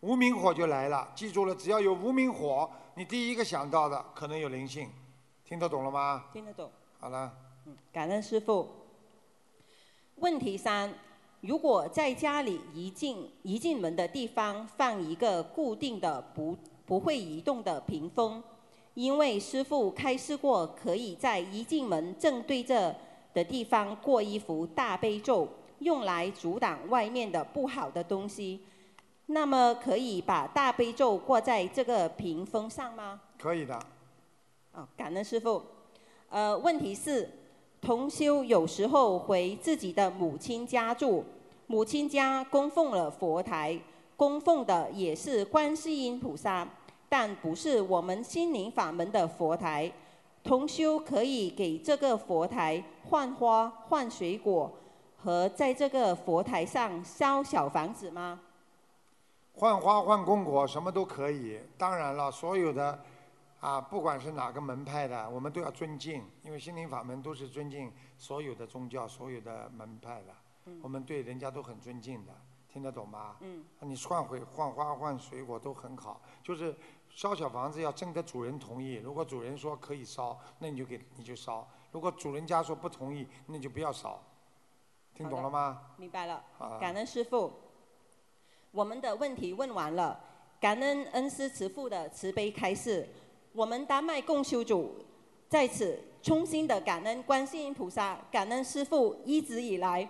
[0.00, 1.10] 无名火就来了。
[1.14, 4.88] 记住了，只要有无名火，你第一个想到的可能有灵性，
[5.44, 6.26] 听得懂了吗？
[6.32, 6.70] 听得懂。
[7.00, 7.32] 好了，
[7.92, 8.68] 感恩师傅。
[10.16, 10.92] 问题三：
[11.40, 18.42] 如果在家里一进一进门的地方放一个固定的不不会移动的屏风，
[18.98, 22.92] 因为师傅开示过，可以在一进门正对着
[23.32, 25.46] 的地方过一幅大悲咒，
[25.78, 28.58] 用来阻挡外面的不好的东西。
[29.26, 33.20] 那么可以把大悲咒挂在这个屏风上吗？
[33.38, 33.78] 可以的。
[34.72, 35.62] 哦，感恩师傅。
[36.28, 37.30] 呃，问题是，
[37.80, 41.24] 同修有时候回自己的母亲家住，
[41.68, 43.78] 母亲家供奉了佛台，
[44.16, 46.68] 供奉的也是观世音菩萨，
[47.08, 49.92] 但不是我们心灵法门的佛台。
[50.44, 54.72] 同修可以给这个佛台换花、换水果，
[55.16, 58.40] 和在这个佛台上烧小房子吗？
[59.54, 61.60] 换花换供果什么都可以。
[61.76, 62.98] 当然了，所有的
[63.60, 70.32] 啊，不管是哪个门派的，我们都要尊敬，因为心灵法门都是尊敬所有的宗教、所有的门派的，
[70.66, 72.32] 嗯我们对人家都很尊敬的，
[72.72, 73.36] 听得懂吗？
[73.40, 73.64] 嗯。
[73.80, 76.74] 你换回换花换水果都很好，就是
[77.18, 78.94] 烧小房子要征得主人同意。
[78.94, 84.22] 如果主人说可以烧，那你就给你就烧；如果主人家说不同意，那你就不要烧。
[85.16, 85.80] 听懂了吗？
[85.96, 86.40] 明白了
[86.80, 87.52] 感恩师傅。
[88.70, 90.20] 我们的问题问完了，
[90.60, 93.08] 感恩恩师慈父的慈悲开示。
[93.52, 95.04] 我们丹麦共修组
[95.48, 100.08] 在此衷心的感恩观世音菩萨，感恩师父一直以来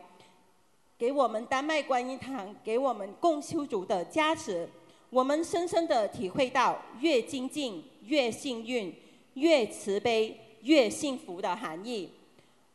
[0.99, 4.69] 给我们丹麦观音堂、给我们共修组的加持。
[5.11, 8.95] 我们深深的体会到，越精进越幸运，
[9.35, 12.11] 越慈悲越幸福的含义。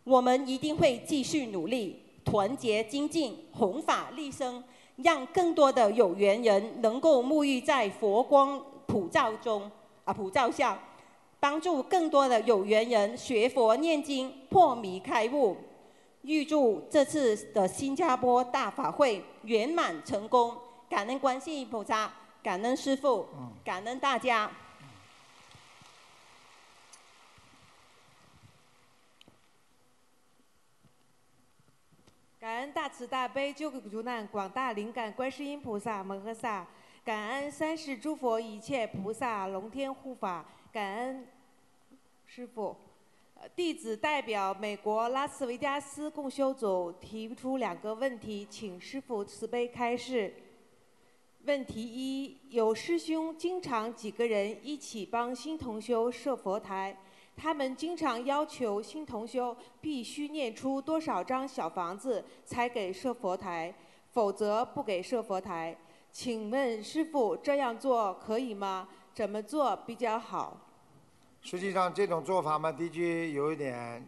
[0.04, 4.64] 我们一定会继续努力，团结精进，弘法利生，
[4.98, 9.70] 让更多的有缘人能够沐浴在佛光普照中
[10.04, 10.78] 啊普照下，
[11.40, 15.56] 帮助更多的有缘人学佛念经，破迷开悟。
[16.24, 20.52] 预祝这次的新加坡大法会圆满成功，
[20.90, 22.12] 感恩观世音菩萨，
[22.44, 23.26] 感恩师父，
[23.64, 24.52] 感恩大家。
[32.38, 36.68] 感恩大慈大悲救苦救难广大灵感观世音菩萨摩诃萨，
[37.06, 41.26] 感恩三世诸佛一切菩萨龙天护法，感恩
[42.26, 42.76] 师父。
[43.56, 50.34] 弟子代表美国拉斯维加斯共修组提出两个问题，请师父慈悲开示。
[51.46, 56.98] 问题一：有师兄经常几个人一起帮新同修设佛台，
[57.36, 63.74] 他们经常要求新同修必须念出多少张小房子才给设佛台，
[64.12, 65.78] 否则不给设佛台。
[66.14, 68.88] 请问师傅这样做可以吗？
[69.14, 70.58] 怎么做比较好？
[71.42, 74.08] 实际上这种做法嘛，的确有一点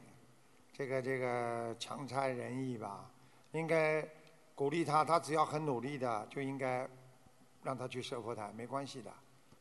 [0.72, 3.12] 这个这个强差人意吧。
[3.52, 4.08] 应该
[4.54, 6.88] 鼓励他，他只要很努力的，就应该
[7.66, 9.12] 让他去设佛台，没关系的，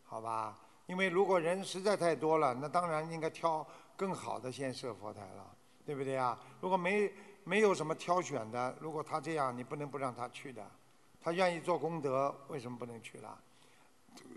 [0.04, 0.58] 好吧？
[0.86, 6.38] 因为如果人实在太多了，那当然应该挑更好的先设佛台了，对不对啊？
[6.60, 7.10] 如果没
[7.44, 10.62] 没有什么挑选的，如果他这样，你不能不让他去的。
[11.18, 13.40] 他愿意做功德，为什么不能去了？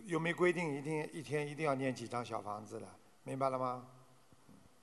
[0.06, 2.88] 有没规定一定一天一定要念几张小房子的？
[3.24, 3.86] 明白了吗？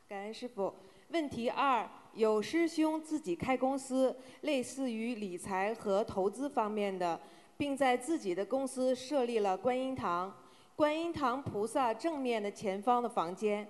[0.06, 0.74] 感恩师傅。
[1.08, 7.20] 问题二：有师兄自己开公司，类似于理财和投资方面的，
[7.56, 10.34] 并在自己的公司设立了观音堂。
[10.76, 13.66] 观音堂菩萨正面的前方的房间，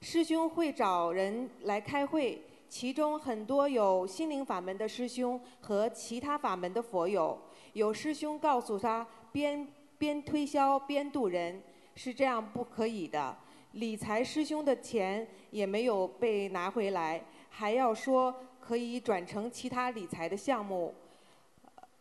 [0.00, 7.38] 师兄会找人来开会，其中很多有心灵法门的师兄和其他法门的佛友。
[7.74, 9.68] 有师兄告诉他，边
[9.98, 11.62] 边推销边渡人，
[11.94, 13.36] 是这样不可以的。
[13.72, 20.92] 理财师兄的钱也没有被拿回来，还要说可以转成其他理财的项目。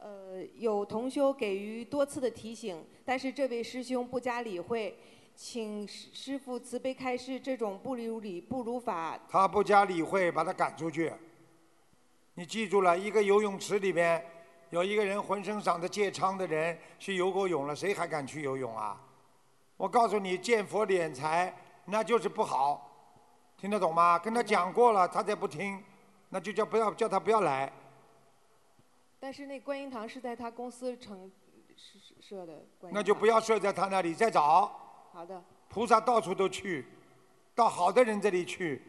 [0.07, 4.97] 呃，有同修给予多次的提醒，但是这位师兄不加理会，
[5.35, 9.19] 请师师傅慈悲开示，这种不如理不如法。
[9.27, 11.11] 他不加理会，把他赶出去。
[12.35, 14.23] 你记住了，一个游泳池里面
[14.69, 19.01] 有一个人浑身长着疥疮的人去游过泳了，谁还敢去游泳啊？
[19.75, 21.53] 我告诉你，见佛敛财
[21.83, 23.11] 那就是不好，
[23.57, 24.17] 听得懂吗？
[24.17, 25.83] 跟他讲过了，他再不听，
[26.29, 27.69] 那就叫不要叫他不要来。
[29.19, 31.31] 但是那观音堂是在他公司成
[31.75, 32.93] 设设的观音堂。
[32.93, 34.71] 那就不要设在他那里，再找。
[35.11, 35.43] 好的。
[35.69, 36.85] 菩萨到处都去，
[37.55, 38.81] 到好的人这里去。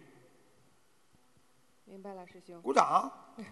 [1.84, 2.60] 明白了，师兄。
[2.62, 3.10] 鼓掌。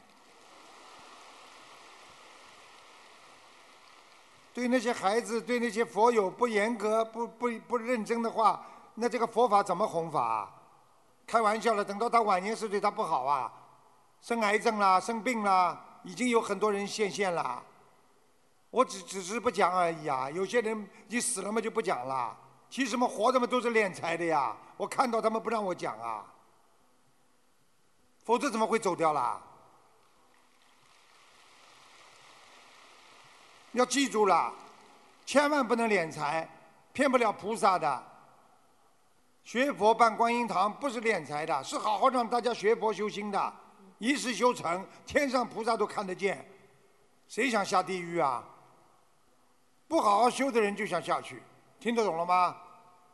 [4.52, 8.64] 对那些孩子，对那些佛友不严格、不不不认真的话，
[8.94, 10.52] 那这个佛法怎么弘法？
[11.26, 13.52] 开玩笑了，等到他晚年是对他不好啊，
[14.20, 15.95] 生癌症啦，生病啦。
[16.06, 17.60] 已经有很多人现现了，
[18.70, 20.30] 我只只是不讲而已啊。
[20.30, 22.34] 有些人你死了嘛就不讲了，
[22.70, 24.56] 其实嘛活着嘛都是敛财的呀。
[24.76, 26.24] 我看到他们不让我讲啊，
[28.24, 29.42] 否则怎么会走掉啦？
[33.72, 34.54] 要记住了，
[35.26, 36.48] 千万不能敛财，
[36.92, 38.04] 骗不了菩萨的。
[39.42, 43.52] 学佛办观音堂不是敛财的，是好好让大家学佛修心的。
[43.98, 46.46] 一世修成，天上菩萨都看得见，
[47.28, 48.44] 谁想下地狱啊？
[49.88, 51.42] 不好好修的人就想下去，
[51.80, 52.56] 听得懂了吗？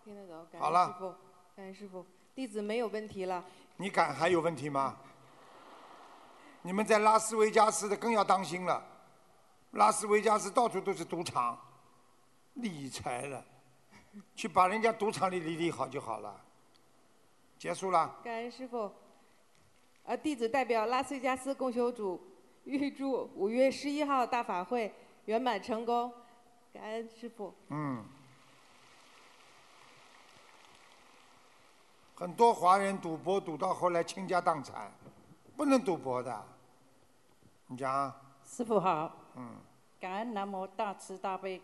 [0.04, 0.46] 听得懂。
[0.58, 0.88] 好了。
[0.88, 1.08] 师傅，
[1.54, 3.44] 感恩师傅，弟子没有问题了。
[3.76, 4.96] 你敢还有问题吗？
[6.62, 8.82] 你们在拉斯维加斯的更要当心了，
[9.72, 11.58] 拉斯维加斯到处都是赌场，
[12.54, 13.44] 理财了，
[14.34, 16.40] 去把人家赌场里理理好就好了。
[17.58, 18.16] 结束了。
[18.24, 18.92] 感恩师傅。
[20.04, 22.20] 呃，弟子代表拉斯维加斯共修组，
[22.64, 24.92] 预祝五月十一号大法会
[25.26, 26.12] 圆满成功，
[26.72, 27.54] 感恩师傅。
[27.68, 28.04] 嗯。
[32.14, 34.92] 很多华人赌博赌到后来倾家荡产，
[35.56, 36.44] 不能赌博的。
[37.68, 38.12] 你讲。
[38.44, 39.16] 师傅好。
[39.36, 39.56] 嗯。
[40.00, 41.62] 感恩南无大慈大悲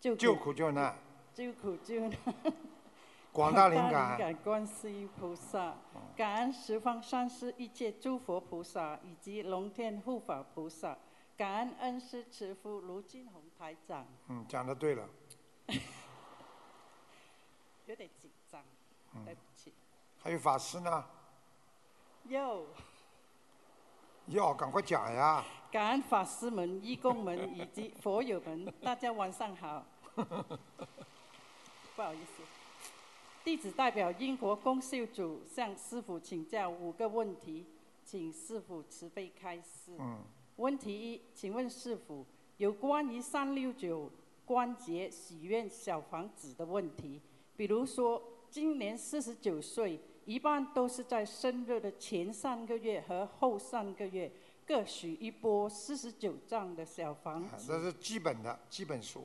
[0.00, 0.96] 救救苦救难。
[1.34, 2.12] 救苦救难。
[3.36, 5.74] 广大灵感感观世音菩萨，
[6.16, 10.96] 感恩十方三世一切诸佛菩萨以及龙天护法菩萨，
[11.36, 14.06] 感恩恩师慈父卢金红台长。
[14.28, 15.06] 嗯，讲的对了。
[17.84, 18.62] 有点紧张，
[19.26, 19.70] 对不起。
[20.22, 21.04] 还有法师呢。
[22.28, 22.62] 要。
[24.28, 25.44] 要赶快讲呀！
[25.70, 29.84] 感恩法师们、义工们以及佛友们，大家晚上好。
[31.94, 32.42] 不好意思。
[33.46, 37.64] 弟子代表英国公修组向师傅请教五个问题，
[38.04, 39.92] 请师傅慈悲开示。
[40.56, 42.26] 问题一，请问师傅，
[42.56, 44.10] 有关于三六九
[44.44, 47.22] 关节许愿小房子的问题，
[47.56, 48.20] 比如说
[48.50, 54.28] 今年四十九岁，一般都是在生日的前三个月和后三个月
[54.66, 57.64] 各许一波四十九丈的小房子。
[57.68, 59.24] 这是基本的基本数。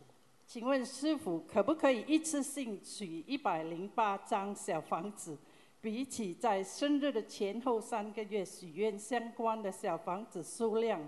[0.54, 5.38] 请问师傅，可不可以一次性取一百零八张小房子？
[5.80, 10.99] 比起在生日的前后三个月许愿相关的小房子数量，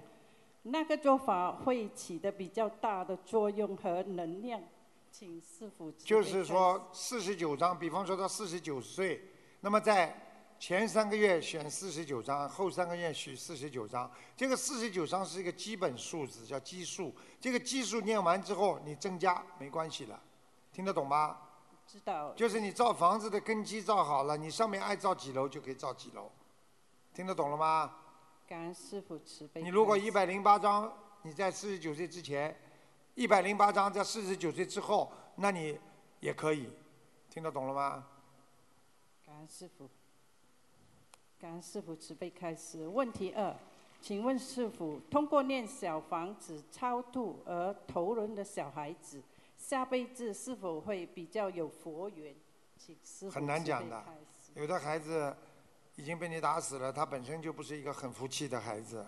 [0.62, 4.62] 那个做法会起的比较大的作用和能量？
[5.12, 5.92] 请师傅。
[5.92, 9.26] 就是说，四十九张，比方说到四十九岁，
[9.60, 10.23] 那么在。
[10.64, 14.10] 前三个月选四十九张，后三个月选四十九张。
[14.34, 17.14] 这个四十九张是一个基本数字，叫基数。
[17.38, 20.18] 这个基数念完之后，你增加没关系了，
[20.72, 21.38] 听得懂吗？
[21.86, 22.32] 知道。
[22.32, 26.32] 就是你造房子的根基造好了，你上面爱造几楼就可以造几楼，
[27.14, 27.98] 听得懂了吗？
[28.48, 29.62] 感恩师傅慈悲。
[29.62, 32.58] 你如果一百零八张，你在四十九岁之前，
[33.16, 35.78] 一百零八张在四十九岁之后，那你
[36.22, 36.70] 也可以，
[37.30, 38.08] 听得懂了吗？
[39.26, 39.90] 感恩师傅。
[41.44, 42.88] 感恩师傅慈悲开始。
[42.88, 43.54] 问题二，
[44.00, 49.22] 请问师傅，通过念小房子超度而投人的小孩子，
[49.58, 52.34] 下辈子是否会比较有佛缘？
[52.78, 54.02] 请师傅很难讲的，
[54.56, 55.36] 有的孩子
[55.98, 59.06] 已经被你打死了，他本身就不是一个很服气的孩子。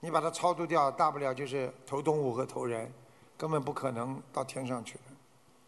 [0.00, 2.92] 你把他超度掉，大不了就是投动物和投人，
[3.38, 5.04] 根本不可能到天上去的。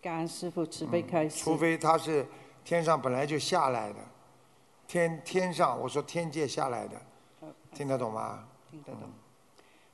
[0.03, 1.43] 感恩师傅慈悲开示。
[1.43, 2.27] 除非他是
[2.67, 3.99] 天上本来就下来的，
[4.93, 7.01] 天天上我说天界下来的，
[7.72, 8.45] 听得懂吗？
[8.70, 9.01] 听得懂。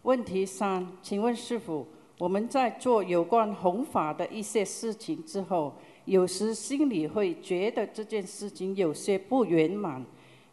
[0.02, 1.86] 问题三，请问师傅，
[2.18, 5.72] 我们在做有关弘法的一些事情之后，
[6.06, 10.04] 有时心里会觉得这件事情有些不圆满，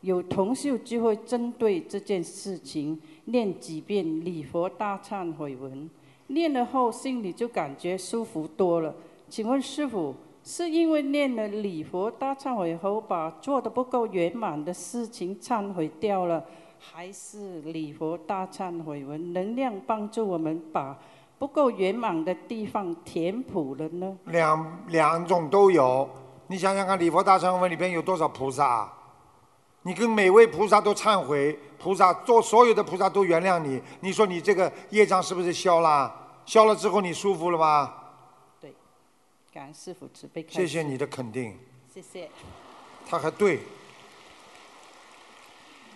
[0.02, 5.90] 有同修就会针对这件事情念几遍礼佛大忏悔文，
[6.28, 8.94] 念了后心里就感觉舒服多了。
[9.28, 10.14] 请问师傅，
[10.48, 16.46] 是因为念了礼佛大忏悔后，把做的不够圆满的事情忏悔掉了？
[16.78, 20.96] 还是礼佛大忏悔文能量帮助我们把
[21.40, 24.16] 不够圆满的地方填补了呢？
[24.26, 26.08] 两两种都有。
[26.46, 28.88] 你想想看，礼佛大忏悔文里边有多少菩萨？
[29.82, 33.82] 你跟每位菩萨都忏悔，菩萨做所有的菩萨都原谅你。
[34.02, 36.14] 你说你这个业障是不是消了？
[36.46, 37.92] 消了之后你舒服了吗？
[39.56, 40.46] 对，感恩师傅慈悲。
[40.50, 41.58] 谢谢你的肯定。
[41.88, 42.30] 谢谢。
[43.08, 43.62] 他还对。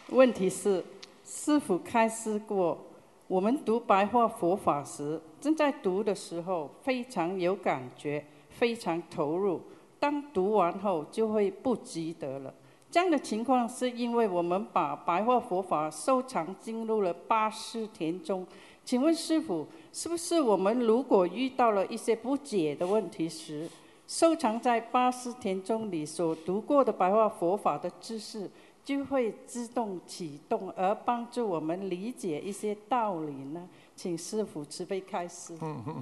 [0.08, 0.82] 问题是，
[1.26, 2.86] 师傅开示过，
[3.28, 9.62] 我们读白话佛法时，正在读的时候非常有感觉，非常投入。
[10.00, 12.54] 当读完后，就会不记得了。
[12.90, 18.48] 这样的情况是因为我们把白话佛法收藏进入了八识田中。
[18.86, 23.70] 请问师傅，是不是我们如果遇到了一些不解的问题时，
[24.08, 28.50] 收藏在八十田中里所读过的白话佛法的知识？
[28.82, 33.70] 就会自动启动，而帮助我们理解一些道理呢。
[33.96, 35.54] 请师傅慈悲开示。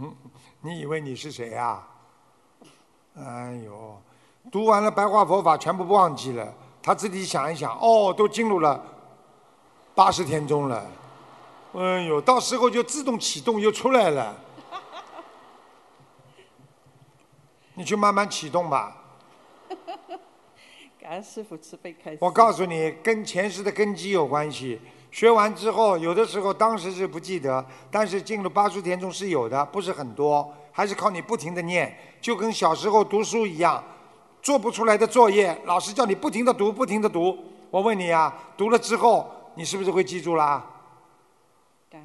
[0.61, 1.85] 你以为你是谁呀？
[3.15, 3.97] 哎呦，
[4.49, 6.53] 读完了白话佛法，全部忘记了。
[6.81, 8.81] 他自己想一想，哦，都进入了
[9.93, 10.85] 八十天中了。
[11.77, 14.35] 哎呦，到时候就自动启动又出来了。
[17.75, 18.97] 你去慢慢启动吧。
[21.23, 24.81] 师傅慈悲开我告诉你，跟前世的根基有关系。
[25.11, 33.83] 学完之后，有的时候当时是不记得，但是进入八十田中是有的，不是很多，还是靠你不停的念，就跟小时候读书一样，
[34.41, 37.37] 做不出来的作业，老师叫你不停的读，不停的读。
[37.69, 40.65] 我问你啊，读了之后，你是不是会记住啦？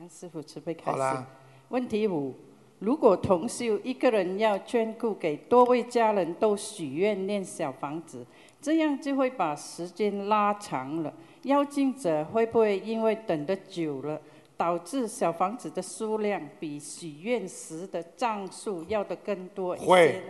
[0.08, 1.24] 师傅慈悲开始。
[1.68, 2.34] 问题五：
[2.78, 8.26] 如果同修一个人要眷顾给多位家人都许愿念小房子。
[8.60, 11.12] 这样就会把时间拉长了。
[11.42, 14.20] 邀请者会不会因为等得久了，
[14.56, 19.88] 导致小房子的数量比许愿时的账数要的更多一些呢？
[19.90, 20.22] 会。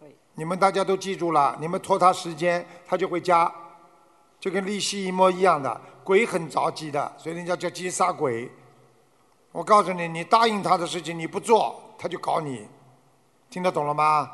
[0.00, 0.16] 会。
[0.34, 3.50] 你们大家都记住了，你们拖他时间，他就会加，
[4.38, 5.80] 就跟利息一模一样的。
[6.04, 8.50] 鬼很着急的，所以人家叫急杀鬼。
[9.52, 12.68] 我告诉你，你答应他的事情你不做，他就搞你。
[13.50, 14.30] 听得懂了吗？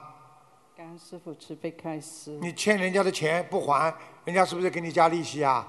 [0.76, 2.32] 感恩师傅慈悲开示。
[2.32, 3.94] 你欠人家的钱不还，
[4.26, 5.66] 人家是不是给你加利息啊？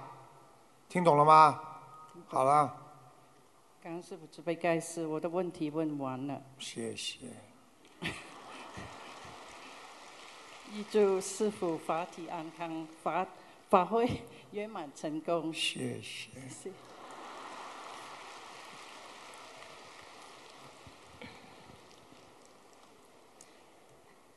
[0.89, 1.61] 听懂了吗？
[2.27, 2.75] 好了。
[3.81, 6.41] 感恩师傅慈悲开示，我的问题问完了。
[6.59, 7.19] 谢谢。
[10.73, 13.25] 预祝师傅法体安康，法
[13.69, 15.53] 法会圆满成功。
[15.53, 16.29] 谢谢。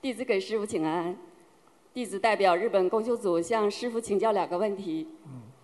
[0.03, 1.15] 弟子给师傅请安。
[1.93, 5.07] 弟子代表日本公修组向师傅请教两个问题，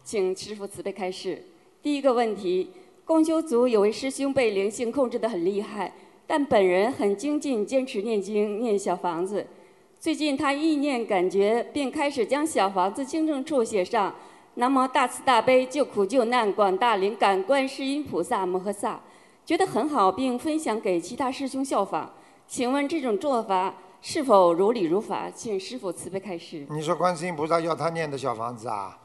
[0.05, 1.43] 请师傅慈悲开示。
[1.80, 2.70] 第一个问题，
[3.07, 5.91] 公修组有位师兄被灵性控制得很厉害，
[6.26, 9.47] 但本人很精进，坚持念经念小房子。
[9.99, 14.14] 最近他意念感觉，便开始将小房子经正处写上
[14.57, 19.01] “南无大慈大悲救苦救难广大灵感观世音菩萨摩诃萨”，
[19.47, 22.12] 觉得很好，并分享给其他师兄效仿。
[22.47, 23.74] 请问这种做法？
[24.09, 25.28] 是否如理如法？
[25.28, 26.64] 请师傅慈悲开示。
[26.70, 28.96] 你说观世音菩萨要他念的小房子啊？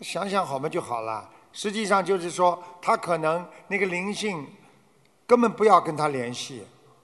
[0.00, 1.28] 想想好嘛就好了。
[1.50, 4.46] 实际上就是说，他可能那个灵性
[5.26, 6.62] 根本不要跟他联系，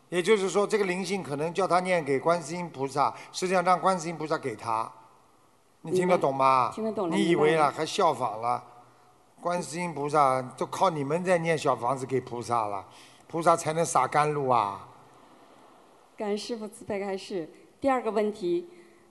[0.09, 4.89] 也就是说，这个灵性可能叫他念给观世音菩萨，实际上让观世音菩萨给他。
[5.83, 6.71] 你听得懂吗？
[6.73, 7.11] 听得懂。
[7.11, 8.63] 你以为啊还效仿了？
[9.41, 12.87] 观世音菩萨都靠你们在念小房子给菩萨了，
[13.27, 14.85] 菩萨才能洒甘露啊。
[16.19, 17.49] 感恩师傅慈悲开示。
[17.81, 18.67] 第二个问题，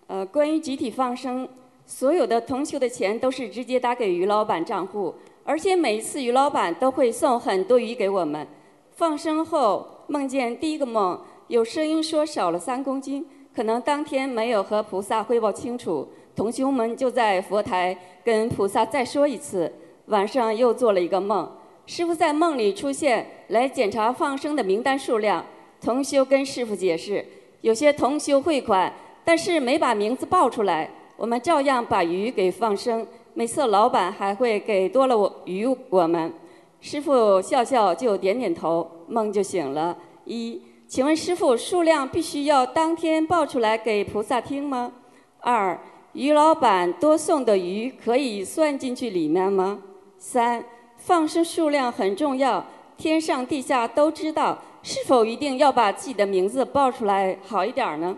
[0.08, 1.48] 呃，关于集体放生，
[1.86, 8.46] 所有的同修的钱都是直接打给于老板账户，而且每一次于老板都会送很多鱼给我们。
[8.92, 16.06] 放生后梦见第一个梦，有声音说少了三公斤，可能当天没有和菩萨汇报清楚，
[16.36, 19.72] 同修们就在佛台跟菩萨再说一次。
[20.08, 21.50] 晚上又做了一个梦，
[21.86, 25.46] 师傅在梦里出现，来检查放生的名单数量。
[25.82, 27.26] 同修跟师傅解释，
[27.62, 33.06] 有些同修汇款，但是没把名字报出来，我们照样把鱼给放生。
[33.34, 36.34] 每次老板还会给多了我鱼我们。
[36.82, 39.98] 师傅笑笑就点点头，梦就醒了。
[40.26, 44.92] 一，请问师傅，数量必须要当天报出来给菩萨听吗？
[45.40, 45.80] 二，
[46.14, 49.80] 鱼老板多送的鱼可以算进去里面吗？
[50.18, 50.64] 三，
[50.98, 52.66] 放生数量很重要，
[52.98, 54.58] 天上地下都知道，
[54.88, 58.16] 是否一定要把自己的名字报出来好一点呢？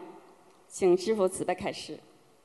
[0.67, 1.99] 请师傅慈悲开示。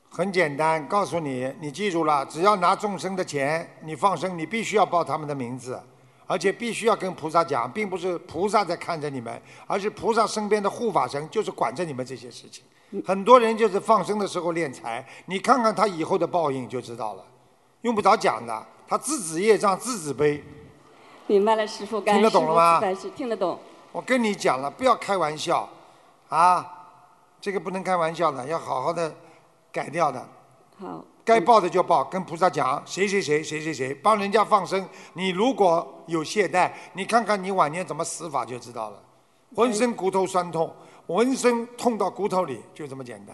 [0.09, 5.79] 很简单，告诉你，你记住了，只要拿众生的钱，你放生，你必须要报他们的名字，
[6.25, 12.63] 而且必须要跟菩萨讲，并不是菩萨在看着你们，而是菩萨身边的护法神就是管着你们这些事情。
[13.05, 17.23] 很多人就是放生的时候敛财，你看看他以后的报应就知道了，
[17.81, 20.43] 用不着讲的，他自己业障自己背。
[21.27, 22.81] 明白了，师傅，听得懂了吗？
[23.15, 23.59] 听得懂。
[23.95, 25.69] 我跟你讲了，不要开玩笑，
[26.27, 26.89] 啊，
[27.39, 29.09] 这个不能开玩笑的，要好好的。
[29.71, 30.25] 改掉的，
[30.77, 39.01] 好，该报的就报，跟菩萨讲，谁谁谁谁谁谁帮人家放生，你如果有懈怠，你看看你晚年怎么死法就知道了，
[39.55, 40.73] 浑身骨头酸痛，
[41.07, 43.33] 浑身痛到骨头里，就这么简单。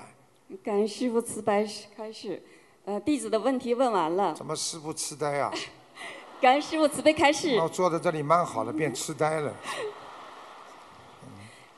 [0.63, 2.43] 感恩师傅慈悲开示，
[2.85, 4.35] 呃，弟子的问题问完了。
[4.35, 5.51] 怎么师傅痴呆啊？
[6.39, 7.57] 感恩师傅慈悲开示。
[7.59, 9.53] 我坐在这里蛮好的，变痴呆了。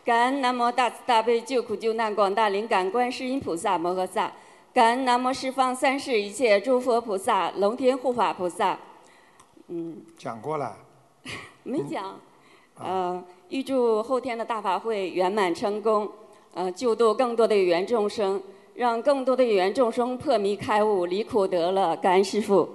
[0.06, 4.30] 感恩南无大慈大悲救苦救难广大灵感观世音菩萨摩诃萨。
[4.74, 8.78] 感恩南无十方三世一切诸佛菩萨、龙天护法菩萨。
[9.70, 10.76] 嗯，讲过了。
[11.64, 12.20] 没讲。
[12.78, 16.10] 呃，预祝后天的大法会圆满成功，
[16.54, 18.43] 呃，救度更多的有缘众生，
[18.74, 21.95] 让更多的有缘众生破迷开悟、离苦得乐。
[21.95, 22.68] 感恩师父。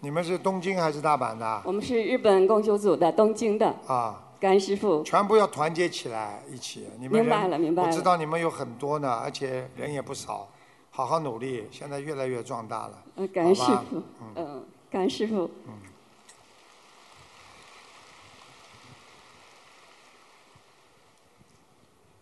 [0.00, 1.62] 你们是东京还是大阪的？
[1.64, 3.72] 我们是日本共修组的，东京的。
[3.86, 4.24] 啊。
[4.38, 5.02] 感恩师傅。
[5.02, 6.86] 全部要团结起来，一起。
[6.98, 7.88] 你们明白了，明白了。
[7.88, 10.48] 我知道你们有很多呢，而且人也不少。
[10.90, 13.02] 好好努力，现在越来越壮大了。
[13.16, 14.02] 嗯，感恩师傅。
[14.34, 15.50] 嗯，感恩师傅。
[15.66, 15.74] 嗯。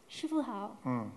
[0.08, 0.76] 师傅好。
[0.84, 1.08] 嗯。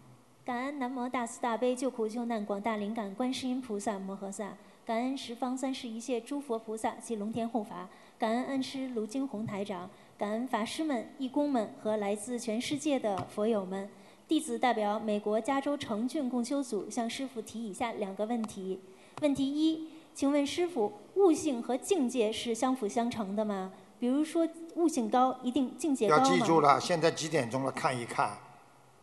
[0.45, 7.89] 感恩南无大慈大悲救苦救难广大灵感观世音菩萨摩诃萨，感恩十方三世一切诸佛菩萨及龙天护法，
[8.19, 13.87] 感恩恩师卢金红台长，感恩法师们、义工们和来自全世界的佛友们。
[14.27, 18.81] 弟子代表美国加州成郡共修组向师傅提以下两个问题：
[19.21, 23.71] 问题一，请问师傅，悟性和境界是相辅相成的吗？
[23.99, 26.17] 比如说，悟性高，一定境界高？
[26.17, 27.71] 要记住了，现在几点钟了？
[27.71, 28.35] 看一看，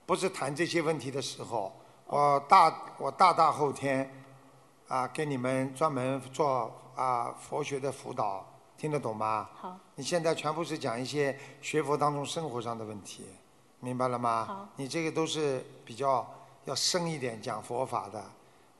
[0.04, 1.72] 不是谈这些问题的时候。
[2.08, 4.10] 我大我大大后天，
[4.88, 8.44] 啊，给你们专门做啊佛学的辅导，
[8.84, 9.48] 听得懂吗？
[9.58, 9.78] 好。
[9.94, 13.24] 你现在全部是讲一些学佛当中生活上的问题。
[13.80, 14.44] 明白了吗？
[14.44, 16.26] 好，你这个都是比较
[16.66, 18.22] 要深一点讲佛法的。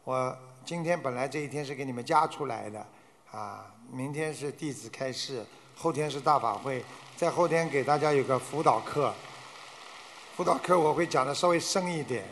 [0.05, 2.87] 我今天本来这一天是给你们加出来的，
[3.33, 5.43] 啊，明天是弟子开示，
[5.75, 6.85] 后天是大法会，
[7.17, 9.11] 在后天给大家有个辅导课。
[10.37, 12.27] 辅导课我会讲的稍微深一点，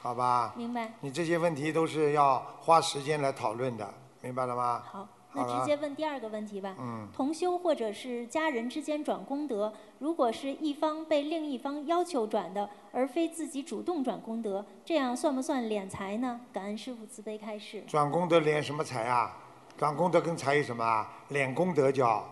[0.00, 0.54] 好吧？
[0.56, 0.90] 明白。
[1.00, 3.92] 你这些问题都是要花时间来讨论的，
[4.22, 4.82] 明白了吗？
[4.90, 5.06] 好。
[5.34, 6.74] 那直接问第二个问题吧。
[6.78, 7.08] 嗯。
[7.12, 16.40] 同修或者是家人之间转功德，如果是一方被另一方要求转的，而非自己主动转功德，这样算不算敛财呢？
[16.52, 17.82] 感恩师傅慈悲开示。
[17.86, 19.36] 转功德敛什么财啊？
[19.78, 21.10] 转功德跟财有什么啊？
[21.30, 22.28] 敛功德叫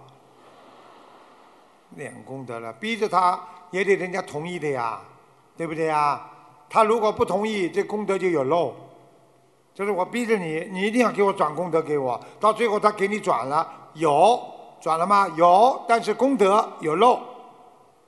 [1.97, 5.01] 敛功德了，逼着他也得人家同意的呀，
[5.57, 6.31] 对不对呀？
[6.69, 8.75] 他如果不同意，这功德就有漏。
[9.75, 14.41] 就是我逼着你，你一定要给我转功德给我，到最后他给你转了，有
[14.81, 15.29] 转了吗？
[15.37, 17.19] 有，但是功德有漏。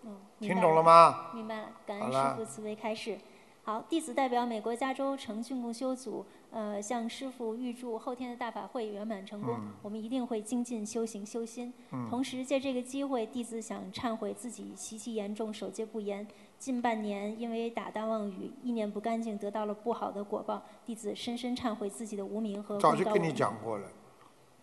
[0.04, 1.30] 嗯，听懂了吗？
[1.32, 3.18] 明白了，感恩师父慈悲开示。
[3.64, 9.56] 好，弟子代表美国加州诚训共修组，呃，向师傅预祝后天的大法会圆满成功。
[9.82, 11.72] 我们一定会精进修行修心。
[12.10, 16.26] 同时借这个机会，弟子想忏悔自己习气严重，守戒不严。
[16.62, 20.62] 近半年因为打大妄语、意念不干净，得到了不好的果报。
[20.86, 23.88] 弟子深深忏悔自己的无名和早就跟你讲过了，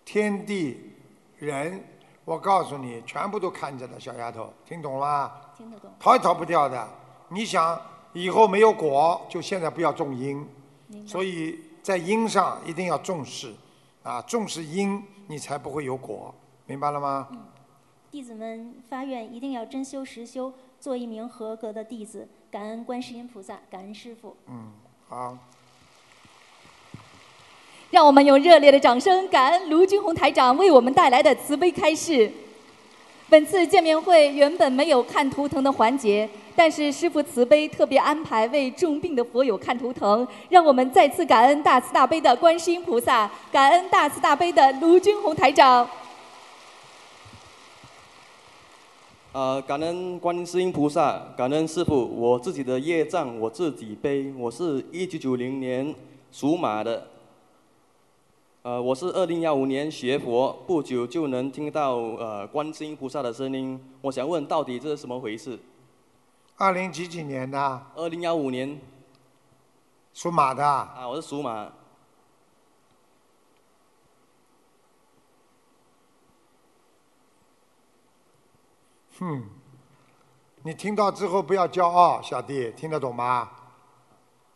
[0.05, 0.93] 天地
[1.39, 1.83] 人，
[2.23, 5.31] 我告诉你，全部都看着的，小丫头，听懂了吗？
[5.57, 5.91] 听得懂。
[5.99, 6.87] 逃也逃不掉的。
[7.27, 7.77] 你想。
[8.13, 10.43] 以后没有果，就现在不要种因，
[11.05, 13.53] 所以在因上一定要重视，
[14.01, 16.33] 啊，重视因，你才不会有果，
[16.65, 17.27] 明白了吗？
[17.29, 17.45] 嗯，
[18.09, 22.27] 弟子们发愿一定要真修实修，做一名合格的弟子。
[22.51, 24.35] 感恩观世音菩萨，感恩师父。
[24.47, 24.71] 嗯，
[25.07, 25.37] 好。
[27.91, 32.31] 让我们用热烈的掌声，感恩卢军红台长为我们带来的慈悲开示。
[33.29, 45.87] 本次见面会原本没有看图腾的环节，但是师父慈悲特别安排为重病的佛友看图腾，让我们再次感恩大慈大悲的观世音菩萨，感恩大慈大悲的卢军红台长。
[49.31, 54.33] 呃，感恩观世音菩萨，感恩师傅，我自己的业障我自己背。
[54.33, 55.93] 我是一九九零年
[56.31, 57.05] 属马的。
[58.63, 63.79] 呃，我是二零幺五年学佛，不久就能听到呃观世音菩萨的声音。
[64.01, 65.59] 我想问，到底这是什么回事？
[66.57, 67.85] 二零几几年的？
[67.95, 68.81] 二零幺五年，
[70.11, 70.65] 属马的。
[70.65, 71.71] 啊，我是属马。
[79.19, 79.43] 哼，
[80.63, 83.49] 你听到之后不要骄傲，小弟，听得懂吗？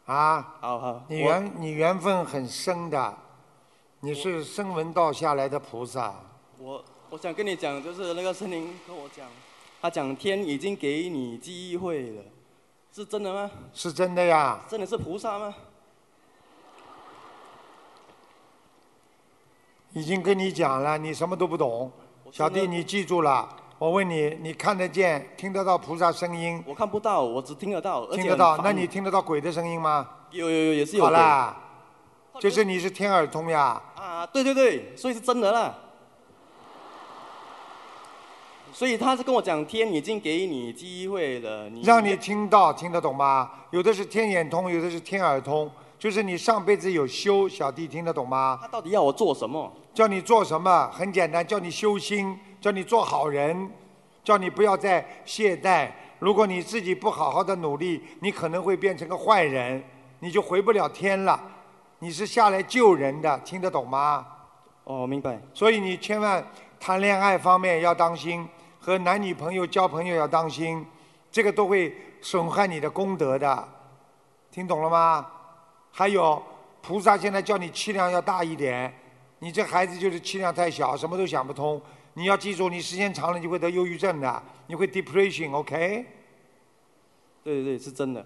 [0.05, 0.55] 啊？
[0.61, 1.03] 好好。
[1.07, 3.17] 你缘你缘分很深的。
[3.99, 6.13] 你是声闻道下来的菩萨。
[6.57, 9.25] 我我想跟你讲，就是那个森林跟我讲，
[9.81, 12.23] 他讲天已经给你机会了，
[12.91, 13.49] 是真的吗？
[13.73, 14.59] 是真的呀。
[14.67, 15.53] 真的是菩萨吗？
[19.93, 21.89] 已经跟你讲了，你什么都不懂。
[22.29, 26.63] 小弟，你记住了，我问你，你看得见、听得到菩萨声音？
[26.65, 28.05] 我看不到，我只听得到。
[28.07, 28.57] 听得到？
[28.63, 30.07] 那你听得到鬼的声音吗？
[30.31, 31.03] 有有有，也是有。
[31.03, 31.55] 好啦，
[32.39, 33.81] 就是你是天耳通呀。
[33.95, 35.75] 啊，对对对，所以是真的啦。
[38.71, 43.51] 所以他是跟我讲，天已经给你机会了，你让你听到听得懂吗？
[43.71, 45.69] 有的是天眼通，有的是天耳通，
[45.99, 48.57] 就是你上辈子有修，小弟听得懂吗？
[48.61, 49.71] 他到底要我做什么？
[49.93, 50.89] 叫你做什么？
[50.91, 53.69] 很简单，叫你修心，叫你做好人，
[54.23, 55.91] 叫你不要再懈怠。
[56.19, 59.83] 如果你自己不好好的努力，你可能会变成个坏人，
[60.19, 61.37] 你就回不了天了。
[61.99, 64.25] 你是下来救人的，听得懂吗？
[64.85, 65.37] 哦，明白。
[65.53, 66.41] 所以你千万
[66.79, 68.47] 谈恋爱方面要当心，
[68.79, 70.85] 和男女朋友交朋友要当心，
[71.29, 73.67] 这个都会损害你的功德的，
[74.49, 75.27] 听懂了吗？
[75.91, 76.41] 还有，
[76.81, 78.93] 菩萨现在叫你气量要大一点，
[79.39, 81.81] 你这孩子就是气量太小，什么都想不通。
[82.13, 86.05] 你要记住，你时间长了你会得忧郁症的，你会 depression，OK？
[87.43, 88.25] 对对对，是真的。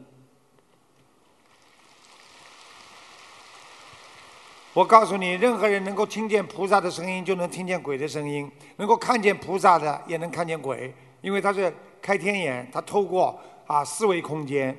[4.74, 14.78] 我告诉你，任何人能够听见菩萨的声音，就能听见鬼的声音；能够看见菩萨的，也能看见鬼，因为他是开天眼，他透过啊四维空间，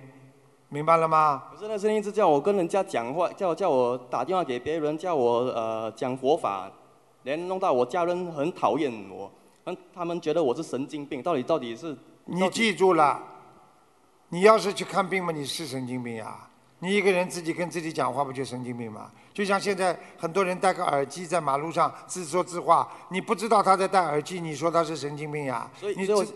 [0.69, 1.45] 明白了吗？
[1.51, 6.71] 可是那声音是叫我跟人家讲话，叫叫我打电话给别人，叫我呃讲佛法，
[7.23, 9.31] 连弄到我家人很讨厌我，
[9.65, 11.23] 嗯，他们觉得我是神经病。
[11.23, 11.97] 到底到底是？
[12.25, 13.23] 你记住了，
[14.29, 16.49] 你要是去看病嘛，你是神经病呀。
[16.81, 19.11] 你一个人自己跟自己讲话，不就神经病吗？
[19.35, 25.69] 就像现在很多人戴个耳机在马路上自说自话，你不知道他在戴耳机，你说他是神经病呀？
[25.75, 26.27] 所以，所以，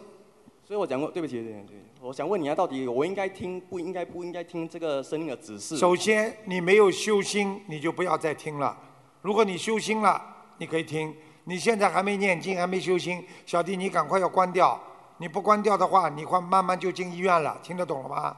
[0.65, 5.77] 所以我讲过，对不起，对不起，我想问你啊，到底我应该听不应该不应该听这个声音的指示？
[5.77, 8.77] 首先，你没有修心，你就不要再听了。
[9.21, 10.21] 如果你修心了，
[10.63, 11.13] 你可以听。
[11.43, 14.81] 你现在还没念经，还没修心，小弟，你赶快要关掉。
[15.17, 17.59] 你不关掉的话，你会慢慢就进医院了。
[17.65, 18.37] 听得懂了吗？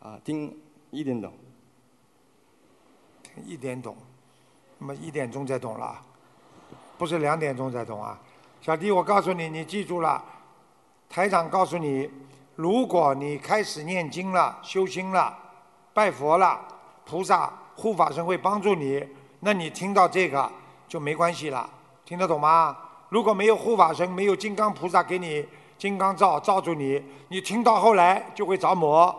[0.00, 0.58] 啊，听
[0.90, 1.34] 一点懂，
[3.22, 3.94] 听一点懂，
[4.78, 6.00] 那么一点钟才懂了，
[6.96, 8.18] 不是两点钟才懂啊，
[8.62, 10.24] 小弟，我告诉你，你记住了，
[11.10, 12.10] 台长告诉你，
[12.56, 15.38] 如果你开始念经了、修心了、
[15.92, 16.58] 拜佛了，
[17.04, 19.06] 菩萨护法神会帮助你，
[19.40, 20.50] 那你听到这个
[20.88, 21.68] 就没关系了，
[22.04, 22.76] 听得懂吗？
[23.08, 25.46] 如果没有护法神，没有金刚菩萨给你
[25.78, 29.14] 金刚罩罩住你，你听到后来就会着魔。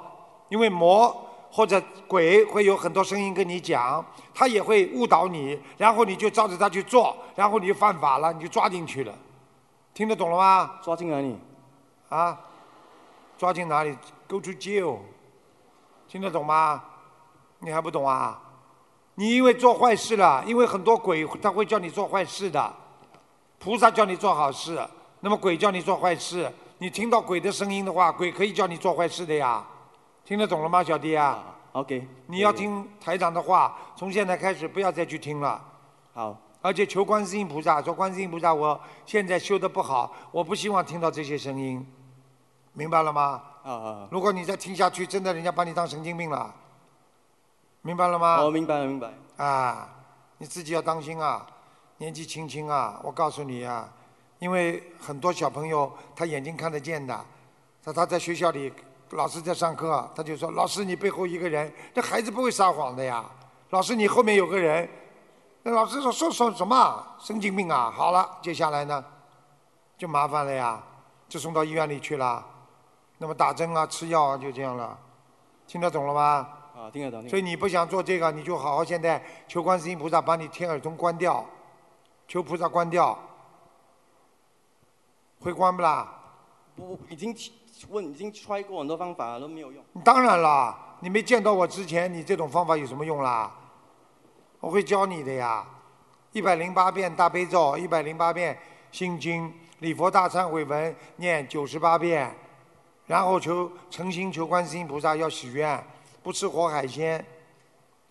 [0.49, 1.15] 因为魔
[1.51, 4.03] 或者鬼会有很多声音跟你讲，
[4.33, 9.13] 他也会误导你，然后你就照着他去做，然后你就犯法了，你就抓进去了。
[9.93, 10.79] 听得懂了吗？
[10.83, 11.37] 抓进哪里？
[12.09, 12.39] 啊？
[13.37, 13.95] 抓进哪里
[14.27, 14.97] ？Go to jail。
[16.07, 16.83] 听得懂吗？
[17.59, 18.41] 你还不懂啊？
[19.19, 22.73] 你因为做坏事了，因为很多鬼他会叫你做坏事的，
[23.57, 24.79] 菩萨叫你做好事，
[25.19, 29.61] 那么鬼叫你做坏事，你听到鬼的声音的话，鬼可以叫你做坏事的呀。
[30.23, 31.43] 听得懂了吗，小弟啊
[31.73, 32.07] ？OK。
[32.27, 35.61] 你要听台长的话，从现在开始不要再去听了。
[36.13, 36.37] 好。
[36.61, 41.85] 而且求观世音菩萨，说观世音菩萨，我现在修的不好，我不希望听到这些声音，
[42.71, 43.41] 明白了吗？
[43.63, 44.07] 啊啊。
[44.09, 46.55] 如果你再听下去，真的人家把你当神经病了，
[47.81, 48.43] 明白了吗？
[48.43, 49.09] 我明白了，明白。
[49.37, 49.89] 啊，
[50.37, 51.45] 你自己要当心啊，
[51.97, 53.87] 年纪轻轻啊，我告诉你啊，
[54.39, 57.25] 因为很多小朋友他眼睛看得见的，
[57.83, 58.71] 他他在学校里。
[59.13, 63.25] 老师在上课，他就说：“老师，你背后一个人，这孩子不会撒谎的呀。
[63.71, 64.87] 老师，你后面有个人。
[65.63, 67.03] 那老师说说说什么？
[67.17, 67.91] 神经病啊！
[67.91, 69.03] 好了，接下来呢，
[69.97, 70.79] 就麻烦了呀，
[71.27, 72.45] 就送到医院里去了。
[73.17, 74.95] 那么打针啊，吃药啊，就这样了。
[75.65, 76.47] 听得懂了吗？
[76.79, 77.27] 啊，听得懂。
[77.27, 81.45] 所以你不想做这个，你就好好现在求观世音菩萨把你天耳通关掉，
[82.25, 83.17] 求菩萨关掉。
[85.41, 86.09] 会关不啦？
[86.75, 87.35] 不，已经
[87.89, 89.83] 问，已经 try 过很多方法了都没有用。
[90.03, 93.53] 当然啦，你没见到我之前，你这种方法有什么用啦？
[94.59, 95.65] 我会教你的呀，
[96.31, 98.57] 一百零八遍大悲咒，一百零八遍
[98.91, 102.33] 心经，礼佛大忏悔文念九十八遍，
[103.05, 105.81] 然后求诚心求观世音菩萨要许愿，
[106.21, 107.25] 不吃活海鲜，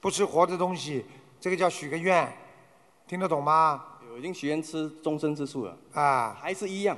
[0.01, 1.05] 不吃活的东西，
[1.41, 2.37] 这个叫许个愿，
[3.07, 3.85] 听得懂吗？
[4.13, 5.77] 我已经许愿吃终身之素了。
[5.95, 6.37] 啊。
[6.41, 6.97] 还是一样。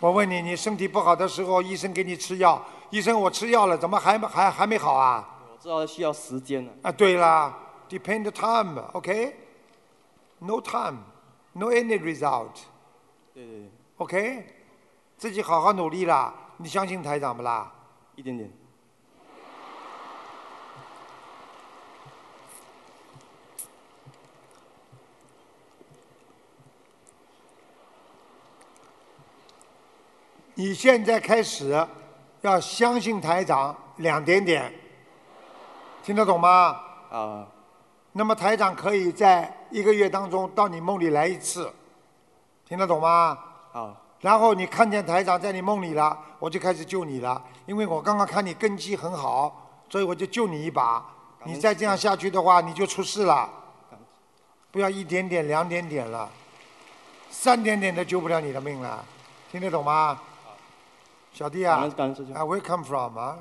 [0.00, 5.26] 我问你，你身体不好的时候，医生给你吃药，医生我吃药了，怎么还还还没好啊？
[5.52, 6.72] 我知道需要时间呢。
[6.82, 7.56] 啊，对啦
[7.88, 9.40] ，depend time，OK？No
[10.60, 12.52] time，no any result。
[13.32, 13.70] 对对对。
[13.96, 14.46] OK？
[15.16, 17.70] 自己好好努力啦，你相信台长不啦？
[18.14, 18.50] 一点点。
[30.54, 31.86] 你现在开始
[32.40, 34.72] 要相信台长两点点。
[36.02, 36.80] 听得懂吗？
[37.10, 37.46] 啊。
[38.12, 41.70] 那么台长可以在一个月当中到你梦里来一次，
[42.64, 43.38] 听得懂吗？
[43.72, 43.94] 啊。
[44.20, 47.42] 然后你看见台长在你梦里了，我就开始救你了。
[47.66, 51.04] 因为我刚刚看你根基很好，所以我就救你一把。
[51.44, 53.48] 你再这样下去的话，你就出事了。
[54.72, 56.28] 不要一点点、两点点了，
[57.30, 59.04] 三点点都救不了你的命了。
[59.50, 60.20] 听得懂吗？
[61.32, 61.76] 小弟啊。
[61.76, 63.38] 啊，Where come from 啊？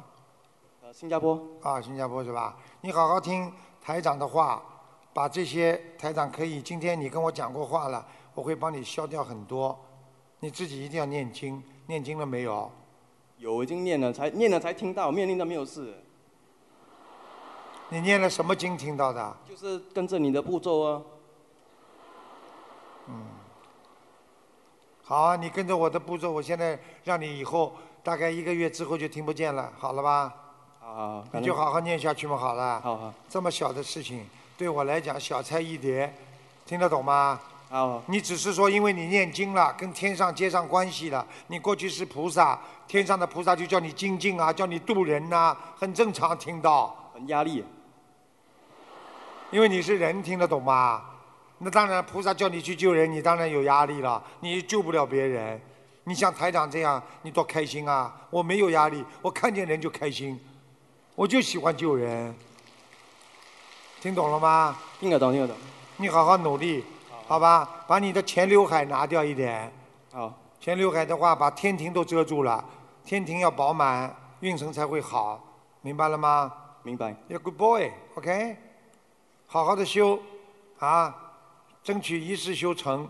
[0.94, 2.56] 新加坡啊，新加坡是吧？
[2.82, 3.52] 你好好听
[3.84, 4.62] 台长的话，
[5.14, 6.62] 把这些台长可以。
[6.62, 9.78] 今天你跟我讲过话了，我会帮你消掉很多。
[10.40, 12.72] 你自己一定要念经，念经了没有？
[13.38, 15.94] 有，已经念了，才念了才听到，念念的没有事。
[17.90, 19.38] 你念了什么经听到的？
[19.48, 21.02] 就是跟着你的步骤啊。
[23.08, 23.26] 嗯。
[25.04, 27.74] 好啊，你跟着我的步骤，我现在让你以后
[28.04, 30.34] 大概一个月之后就听不见了，好了吧？
[30.82, 32.80] 啊，你就好好念下去嘛，好了。
[32.82, 33.14] 好好。
[33.30, 34.26] 这么小的事情，
[34.58, 36.14] 对我来讲小菜一碟，
[36.66, 37.40] 听得懂吗？
[37.70, 38.04] 好。
[38.08, 41.26] 你只是说因为你念经了，跟天上接上关系了。
[41.48, 46.96] 你过去是菩萨，天上的菩萨就叫你精进啊，叫你渡人呐，很正常，听到。
[47.14, 47.64] 很压力。
[49.50, 51.02] 因为你是人，听得懂吗？
[51.60, 55.62] 那当然，菩萨叫你去救人，你当然有压力了，你救不了别人。
[56.04, 58.14] 你像台长这样，你多开心啊！
[58.30, 60.38] 我没有压力，我看见人就开心。
[61.16, 62.36] 我就喜欢救人，
[64.02, 64.78] 听懂了吗？
[65.00, 65.56] 听得懂，听得懂。
[65.96, 66.84] 你好好努力，
[67.28, 67.84] 好吧？
[67.88, 69.72] 把你的前刘海拿掉一点。
[70.12, 70.34] 好。
[70.58, 72.64] 前刘海的话，把天庭都遮住了，
[73.04, 75.40] 天庭要饱满，运程才会好，
[75.82, 76.52] 明白了吗？
[76.82, 77.16] 明白。
[77.30, 78.58] You're good boy，OK？
[79.46, 80.20] 好好的修，
[80.80, 81.16] 啊，
[81.84, 83.08] 争取一世修成。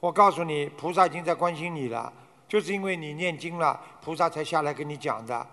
[0.00, 2.12] 我告诉你，菩萨已经在关心你了，
[2.48, 5.46] 就是因为你念经了，菩萨才下来跟你讲的。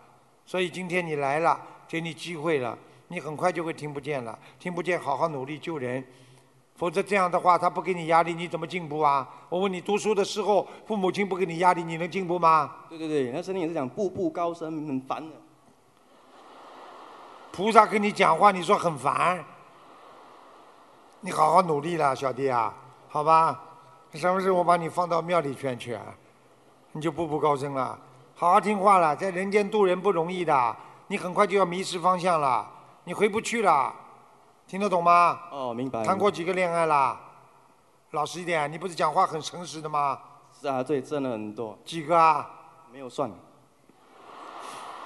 [0.47, 2.75] 所以今天你来了，给你机会了，
[3.09, 4.39] 你很快就会听不见了。
[4.57, 6.03] 听不见，好好努力救人，
[6.79, 9.27] 否则这样的话，他不给你压力，你怎么进步啊？
[9.49, 12.71] 我问你，读书的时候，父母亲不给你压力，你能进步吗？
[12.87, 15.35] 对对对，那声音也是讲步步高升，很烦的。
[17.51, 19.43] 菩萨跟你讲话，你说很烦，
[21.19, 22.73] 你好好努力了，小弟啊，
[23.09, 23.61] 好吧？
[24.13, 26.01] 什么时候我把你放到庙里圈去啊？
[26.93, 27.99] 你就步步高升了。
[28.35, 30.75] 好好听话了，在人间渡人不容易的，
[31.07, 32.65] 你很快就要迷失方向了，
[33.03, 33.93] 你回不去了，
[34.69, 35.39] 听得懂吗？
[35.51, 36.05] 哦，明白。
[36.05, 37.19] 谈过几个恋爱啦？
[38.11, 40.19] 老实一点，你不是讲话很诚实的吗？
[40.61, 41.75] 是啊，对，真的很多。
[41.83, 42.47] 几个啊？
[42.93, 43.31] 没有算。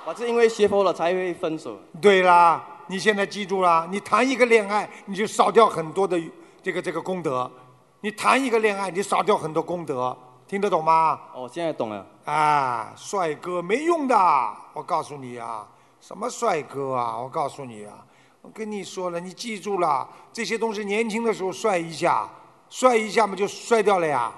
[0.05, 1.79] 我是因为学佛了才会分手。
[2.01, 6.21] 对啦，你现在记住啦，你谈一个恋爱，你就少掉很多的
[6.61, 7.49] 这个这个功德；
[8.01, 10.13] 你谈一个恋爱，你少掉很多功德。
[10.45, 11.21] 听得懂吗？
[11.33, 12.05] 哦，现在懂了。
[12.25, 14.13] 啊，帅哥没用的，
[14.73, 15.65] 我告诉你啊，
[16.01, 17.17] 什么帅哥啊？
[17.17, 18.05] 我告诉你啊，
[18.43, 22.29] 我跟你说了，你记住了，这些东西年轻的时候摔一下，
[22.69, 24.29] 摔一下嘛就摔掉了呀。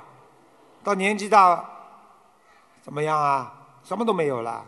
[0.83, 1.65] 到年纪大，
[2.83, 3.51] 怎么样啊？
[3.83, 4.63] 什么都没有了。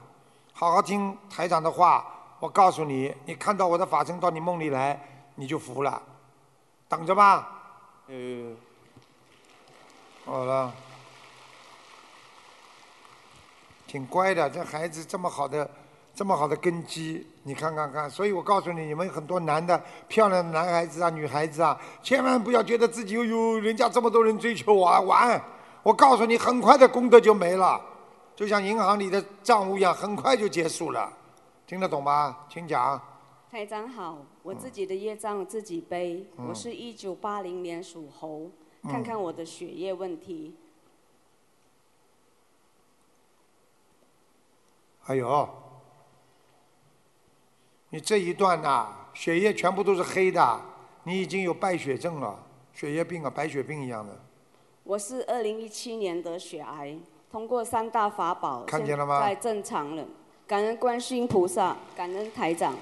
[0.53, 2.03] 好好听台长的话，
[2.39, 4.99] 我告诉你，你看到我的法身到你梦里来，
[5.35, 6.01] 你就服了。
[6.89, 7.47] 等着吧。
[8.07, 8.55] 呃。
[10.25, 10.73] 好了。
[13.85, 15.69] 挺乖的，这孩子这么好的，
[16.17, 18.09] 这么好的根基，你看看看。
[18.09, 25.39] 所以我告诉你，你们很多男的漂亮的男孩子啊、女孩子啊，千万不要觉得自己哟，人家这么多人追求我啊，完。
[25.83, 27.79] 我告诉你，很快的功德就没了，
[28.35, 31.13] 就像银行里的账务一样，很快就结束了。
[31.67, 32.35] 听得懂吗？
[32.49, 32.99] 请讲。
[33.51, 36.27] 台长好，我自己的业障自己背。
[36.39, 38.49] 嗯我是一九八零年属猴，
[38.81, 40.55] 看看我的血液问题。
[44.99, 45.47] 还有，
[47.89, 50.59] 你这一段呐、血液全部都是黑的，
[51.03, 52.37] 你已经有败血症了，
[52.73, 54.13] 血液病啊，白血病一样的。
[54.83, 56.97] 我是二零一七年得血癌，
[57.31, 60.03] 通过三大法宝，看见了吗现在正常了。
[60.45, 62.75] 感恩观世音菩萨，感恩台长。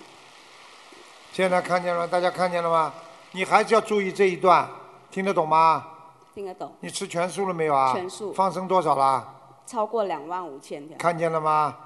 [1.32, 2.08] 现在看见了吗？
[2.08, 2.92] 大家看见了吗？
[3.32, 4.68] 你还是要注意这一段，
[5.12, 5.86] 听得懂吗？
[6.34, 6.74] 听得懂？
[6.80, 7.94] 你吃全素了没有啊？
[7.94, 9.36] 全素放生多少啦？
[9.68, 10.98] 超过两万五千条。
[10.98, 11.78] 看见了吗？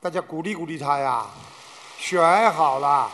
[0.00, 1.26] 大家鼓励鼓励他呀，
[1.98, 3.10] 血癌好了，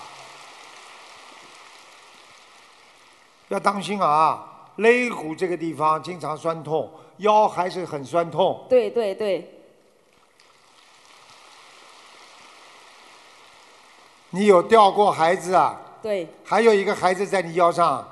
[3.48, 4.44] 要当心啊！
[4.76, 8.66] 肋骨这个地方经常酸痛，腰还是很酸痛。
[8.68, 9.50] 对对对，
[14.30, 15.80] 你有掉过孩子啊？
[16.02, 18.06] 对，还有一个孩子在你腰上，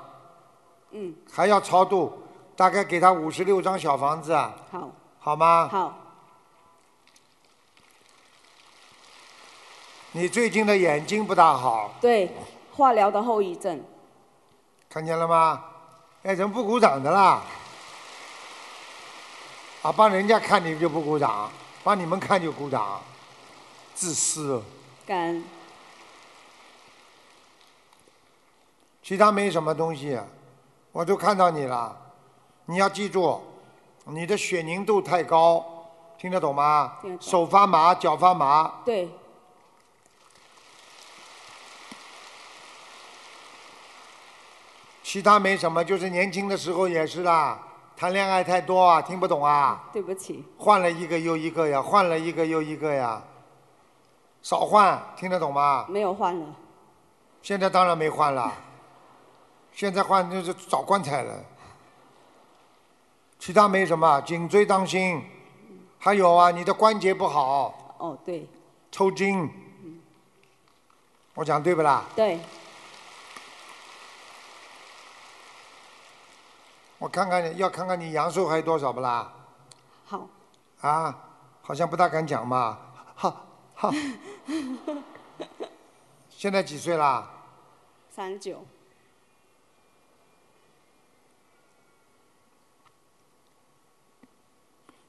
[0.91, 2.23] 嗯，还要超度，
[2.55, 5.69] 大概给他五十六张小房子啊，好，好吗？
[5.71, 5.97] 好，
[10.15, 12.31] 你最近的眼睛不大好，对，
[12.71, 13.83] 化疗的后遗症。
[14.87, 15.63] 看见了吗？
[16.21, 17.41] 哎，怎么不鼓掌的啦？
[19.81, 21.49] 啊，帮人家看你们就不鼓掌，
[21.83, 23.01] 帮你们看就鼓掌，
[23.95, 24.61] 自私哦。
[25.03, 25.43] 感恩。
[29.01, 30.19] 其他没什么东西，
[30.91, 31.97] 我都看到你了。
[32.67, 33.41] 你要记住，
[34.05, 35.65] 你的血凝度太高，
[36.19, 36.99] 听得懂吗？
[37.01, 39.09] 听懂手发麻，脚发麻，对，
[45.13, 47.59] 其他没什么，就是年轻的时候也是啦，
[47.95, 53.21] 谈恋爱太多啊，听不懂啊，对不起，换了一个又一个呀，换了一个又一个呀，
[54.41, 55.85] 少换，听得懂吗？
[55.87, 56.47] 没有换了。
[57.43, 58.51] 现在当然没换了，
[59.71, 61.31] 现在换就是找棺材了。
[63.37, 65.21] 其他没什么，颈椎当心，
[65.99, 68.47] 还有啊，你的关节不好，哦，对
[68.91, 69.47] 抽筋。
[71.35, 72.03] 我讲对不啦？
[72.15, 72.39] 对，
[77.03, 79.29] 我看看你要看看你阳寿还有多少不啦？
[80.05, 80.25] 好。
[80.79, 81.13] 啊，
[81.61, 82.77] 好像不大敢讲嘛。
[83.17, 83.43] 哈
[83.75, 83.91] 哈，
[86.31, 87.29] 现在几岁啦？
[88.09, 88.63] 三十九，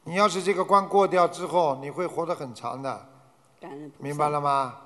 [0.02, 3.06] 你要是这个关过掉之后，你会活得很长的，
[3.60, 3.92] 感恩。
[3.98, 4.80] 明白了吗？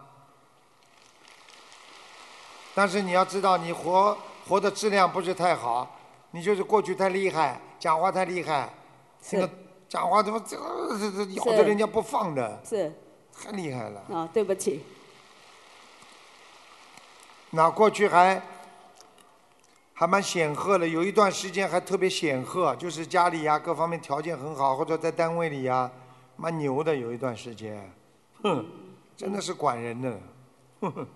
[2.75, 5.97] 但是你要知道，你活活的质量不是太好，
[6.31, 8.69] 你就是过去太厉害，讲话太厉害，
[9.23, 9.51] 这个
[9.89, 10.57] 讲话怎么这
[10.99, 12.93] 这这咬着人家不放的，是。
[13.41, 14.01] 太厉害了。
[14.13, 14.85] 啊，对不起，
[17.51, 18.43] 那过去还
[19.95, 25.89] 还蛮显赫的，有一段时间还特别显赫，就是家里呀、各方面条件很好，或者在单位里呀、
[26.37, 27.89] 蛮牛的，有一段时间，
[28.43, 28.67] 哼，
[29.17, 30.21] 真的是管人的，
[30.81, 31.07] 哼哼，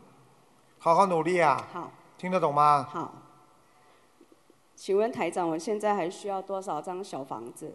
[0.79, 2.89] 好好努力啊，好，听得懂吗？
[2.89, 3.13] 好。
[4.85, 7.73] 请问台长，我现在还需要多少张小房子？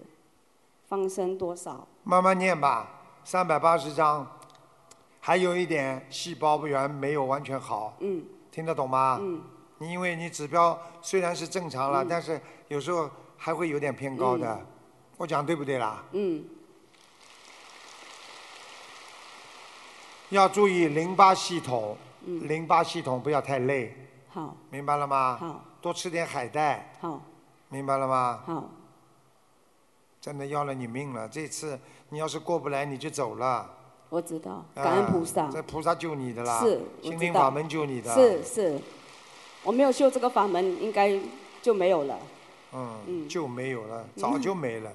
[0.89, 1.87] 放生多少？
[2.03, 4.29] 慢慢念吧，三百八十张，
[5.21, 9.19] 还有一点细胞源没有完全好，嗯，听得懂吗？
[9.21, 9.41] 嗯，
[9.77, 14.59] 你因为你指标虽然是正常了，但是有时候还会有点偏高的，
[15.15, 16.03] 我讲对不对啦？
[16.11, 16.43] 嗯，
[20.27, 21.95] 要注意淋巴系统，
[22.25, 22.45] 嗯。
[22.49, 23.95] 淋巴系统不要太累，
[24.27, 25.37] 好，明白了吗？
[25.39, 27.21] 好，多吃点海带，好，
[27.69, 28.43] 明白了吗？
[28.45, 28.69] 好，
[30.19, 33.69] 真的要了你命了，这次你要是过不来你就走了。
[34.09, 35.43] 我知道，感恩菩萨。
[35.43, 38.13] 啊这菩萨救你的啦，是，心灵法门救你的。
[38.13, 38.79] 是是，
[39.63, 41.19] 我没有修这个法门，应该
[41.61, 42.17] 就没有了。
[42.73, 44.91] 嗯，就没有了，早就没了。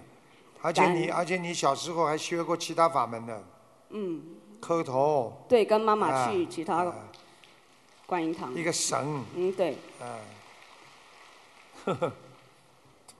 [0.62, 3.42] 而且你，而且你小时候还学过其他法门的，
[3.90, 4.22] 嗯，
[4.60, 5.44] 磕头。
[5.48, 6.90] 对，跟妈妈啊去其他
[8.06, 8.54] 观音堂。
[8.54, 9.24] 一个神。
[9.34, 10.06] 嗯，对，嗯，
[11.84, 12.12] 呵呵，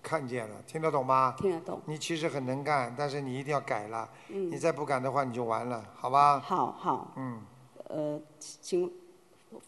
[0.02, 1.34] 看见了，听得懂吗？
[1.38, 1.80] 听得懂。
[1.86, 4.08] 你其实很能干，但是你一定要改了。
[4.28, 6.40] 嗯你再不改的话，你就完了，好吧？
[6.40, 7.12] 好好。
[7.16, 7.42] 嗯，
[7.88, 8.92] 呃，请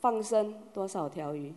[0.00, 1.54] 放生多少条鱼？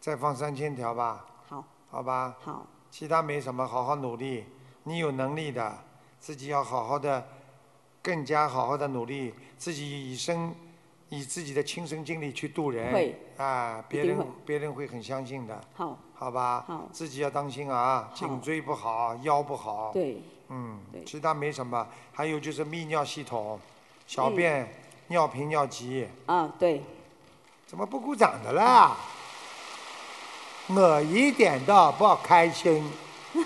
[0.00, 1.26] 再放三千条吧。
[1.48, 1.64] 好。
[1.90, 2.36] 好吧。
[2.40, 4.44] 好其他没什么，好好努力。
[4.84, 5.78] 你有能力的，
[6.20, 7.26] 自己要好好的
[8.02, 10.54] 更加好好的努力，自己以身
[11.12, 16.64] 以自己的亲身经历去度人，会啊，别人别人会很相信的，好，好吧？
[16.66, 16.88] 好。
[16.90, 23.60] 自己要当心啊，颈椎不好，腰不好，对，嗯对，其他没什么，还有就是泌尿系统，
[24.06, 24.74] 小嗯便、
[25.08, 26.82] 尿频、尿急，啊，对，
[27.66, 28.96] 怎么不鼓掌的啦？
[30.68, 32.90] 我一点都不开心。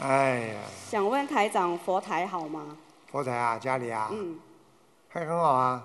[0.00, 0.60] 哎呀，
[0.90, 2.78] 想问台长佛台好吗？
[3.10, 4.38] 佛台啊，家里啊，嗯
[5.08, 5.82] 还很好啊。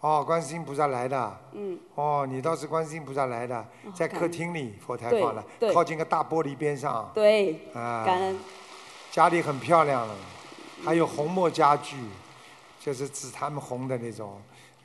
[0.00, 1.40] 哦，观世音菩萨来的。
[1.52, 5.44] 嗯，哦，你倒是观世音菩萨来的，在客厅里佛台对放了，
[5.74, 7.10] 靠近个大玻璃边上。
[7.14, 8.38] 对，啊，感恩。
[9.10, 10.14] 家里很漂亮了，
[10.84, 11.96] 还有红木家具，
[12.80, 14.40] 就是紫檀红的那种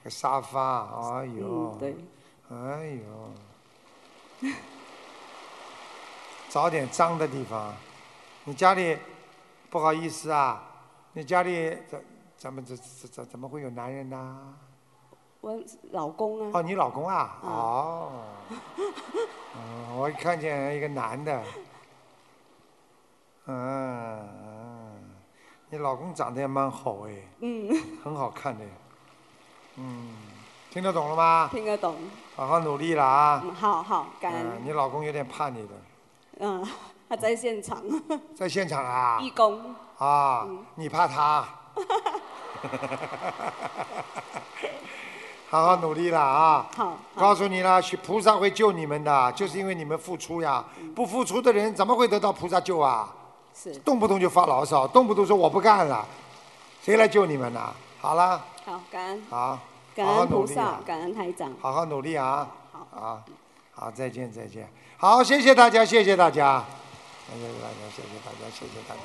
[0.08, 1.96] 沙发，哎呦，嗯，对，
[2.50, 3.00] 哎
[4.42, 4.52] 呦，
[6.50, 7.74] 找点脏的地方。
[8.44, 8.98] 你家里
[9.70, 10.62] 不好意思啊，
[11.18, 12.04] 你家里怎
[12.36, 14.54] 怎么怎怎怎怎么会有男人呢？
[15.40, 15.58] 我
[15.92, 16.52] 老公啊。
[16.54, 17.40] 哦，你老公啊？
[17.42, 18.12] 哦，
[19.56, 21.42] 嗯，我看见一个男的，
[23.46, 25.12] 嗯嗯，
[25.70, 28.66] 你老公长得也蛮好哎，嗯，很好看的，
[29.78, 30.14] 嗯，
[30.70, 31.48] 听得懂了吗？
[31.50, 31.96] 听得懂。
[32.36, 33.42] 好好努力了啊！
[33.42, 34.66] 嗯，好好，感嗯，恩。
[34.66, 35.74] 你老公有点怕你的，
[36.40, 36.68] 嗯，
[37.08, 37.82] 他在现场。
[38.36, 39.20] 在现场啊？
[39.22, 39.76] 义工。
[39.98, 41.48] 啊，你怕他？
[45.48, 46.68] 好好努力了啊！
[46.76, 50.66] 好，告诉你了，许菩萨会救你们的，就是因为你们付出呀。
[50.94, 53.08] 不付出的人怎么会得到菩萨救啊？
[53.54, 53.74] 是。
[53.78, 56.06] 动不动就发牢骚，动不动说我不干了，
[56.82, 57.74] 谁来救你们呢？
[58.02, 59.24] 好了，好，感恩。
[59.30, 59.58] 好，
[59.96, 61.54] 感恩菩萨啊，感恩台长。
[61.62, 62.48] 好好努力啊！
[62.92, 63.22] 好，
[63.74, 64.68] 好，再见，再见。
[64.98, 66.66] 好，谢谢大家，谢谢大家，
[67.28, 69.02] 谢谢大家，谢谢大家，谢谢大家。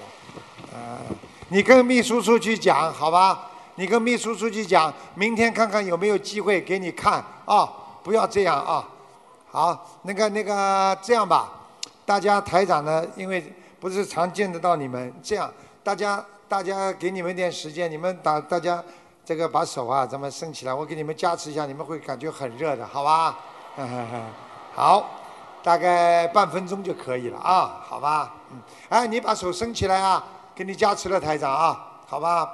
[0.75, 1.17] 嗯，
[1.49, 3.51] 你跟秘书处去讲，好吧？
[3.77, 7.73] 你跟秘书处去讲，明天看看有没有机会给你看啊！
[8.03, 8.87] 不要这样啊！
[9.51, 11.51] 好，那个那个这样吧，
[12.05, 15.51] 大家台长呢，因为不是常见得到你们，这样
[15.83, 18.83] 大家大家给你们点时间，你们打大家
[19.25, 23.39] 这个把手啊咱们伸起来，我给你们加持一下，你们会感觉很热的，好吧？
[24.75, 25.11] 好，
[25.63, 28.33] 大概半分钟就可以了啊，好吧？
[28.51, 28.59] 嗯，
[28.89, 30.23] 哎，你把手伸起来啊，
[30.55, 32.49] 给你加持了台长啊，好吧？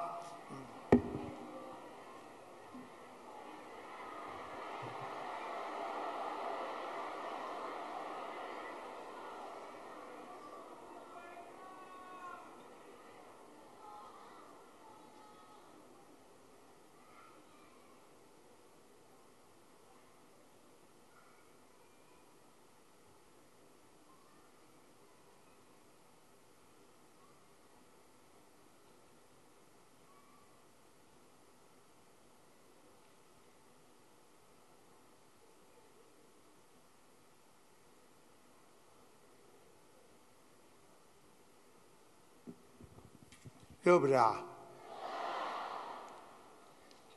[43.86, 44.34] 热不热啊？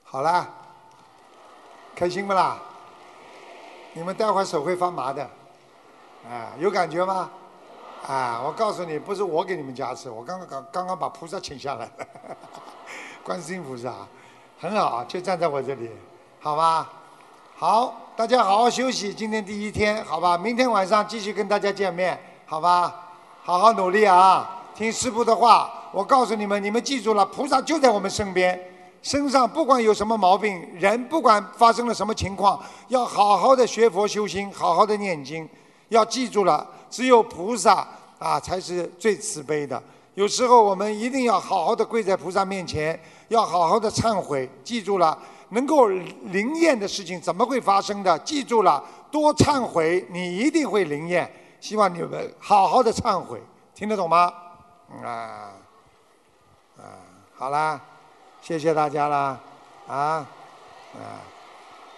[0.04, 0.48] 好啦，
[1.96, 2.60] 开心不啦？
[3.94, 5.24] 你们待会儿手会发麻的，
[6.30, 7.28] 啊，有感觉吗？
[8.08, 12.08] 啊，我告诉你，不是我给你们加持，我刚刚刚刚刚把菩萨请下来了，
[13.26, 13.91] 观世音菩萨，
[14.62, 15.90] 很好，就站在我这里，
[16.40, 16.88] 好吧？
[17.56, 20.38] 好，大家好好休息，今天第一天，好吧？
[20.38, 23.08] 明天晚上继续跟大家见面，好吧？
[23.41, 25.78] 好好努力啊，听师傅的话。
[25.91, 28.60] 我告诉你们，你们记住了，菩萨就在我们身边，
[29.02, 32.60] 身上不管有什么毛病，人不管发生了什么情况，
[32.90, 35.48] 要好好的学佛修心，好好的念经。
[35.90, 37.88] 要记住了，只有菩萨
[38.20, 39.82] 啊才是最慈悲的。
[40.14, 42.99] 有时候我们一定要好好的跪在菩萨面前，
[43.30, 44.48] 要好好的忏悔。
[44.64, 45.18] 记住了，
[45.49, 48.20] 能够灵验的事情怎么会发生的？
[48.20, 51.32] 记住了，多忏悔，你一定会灵验。
[51.60, 53.41] 希望你们好好的忏悔，
[53.74, 54.32] 听得懂吗？
[55.03, 55.07] 啊。
[55.07, 55.53] 啊，
[57.40, 57.80] 好啦，
[58.41, 59.40] 谢谢大家啦，
[59.88, 59.95] 啊，
[60.94, 61.24] 啊，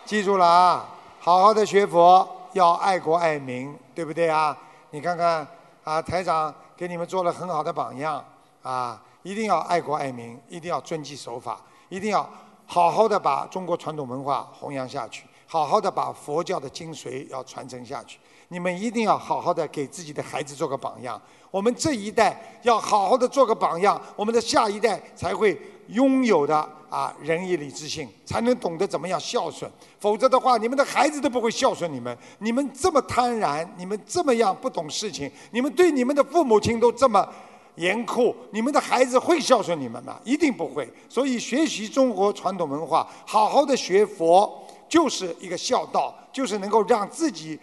[0.06, 0.86] 记住了啊，
[1.20, 4.56] 好好的学佛，要爱国爱民，对不对啊？
[4.92, 5.48] 你看看
[5.84, 8.24] 啊，台长给你们做了很好的榜样
[8.62, 11.60] 啊，一定要爱国爱民，一定要遵纪守法，
[11.90, 12.30] 一定要
[12.68, 18.20] 好好的把中国传统文化弘扬下去，好好的把佛教的精髓要传承下去。
[18.50, 21.20] 你们一定要好好的给自己的孩子做个榜样。
[21.52, 25.60] 我们这一代要好好的做个榜样，我们的下一代才会
[25.90, 26.56] 拥有的
[26.90, 29.70] 啊仁义礼智信，才能懂得怎么样孝顺。
[30.00, 32.18] 否则的话，你们的孩子都不会孝顺你们。
[32.40, 37.28] 你们这么贪婪，你们这么样不懂事情，你们对你们的父母亲都这么
[37.76, 40.18] 严酷，你们的孩子会孝顺你们吗？
[40.24, 40.88] 一定不会。
[41.10, 47.60] 所以学习中国传统文化，好好的学佛，就是一个孝道，就是能够让自己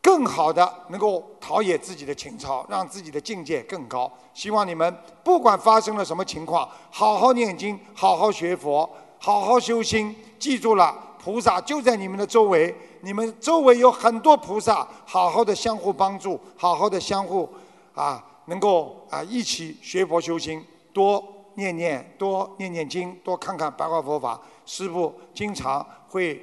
[0.00, 4.10] 更好的能够陶冶自己的情操，让自己的境界更高。
[4.32, 8.88] 希望你们不管发生了什么情况，好好念经，好好学佛，
[9.18, 10.14] 好好修心。
[10.38, 17.48] 记住了，菩萨就在你们的周围，你们周围有很多菩萨，好好的相互帮助，好好的相互
[17.94, 18.24] 啊。
[18.46, 20.64] 能够啊一起学佛修心，
[20.94, 21.22] 多
[21.56, 26.42] 念念多念念经，多看看白话佛法，师父经常会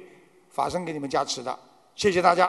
[0.50, 1.58] 法身给你们加持的。
[1.96, 2.48] 谢谢大家。